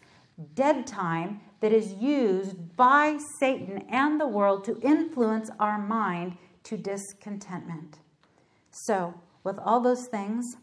[0.53, 6.77] dead time that is used by Satan and the world to influence our mind to
[6.77, 7.97] discontentment.
[8.71, 10.57] So, with all those things,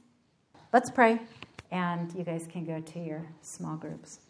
[0.72, 1.20] let's pray,
[1.70, 4.20] and you guys can go to your small groups.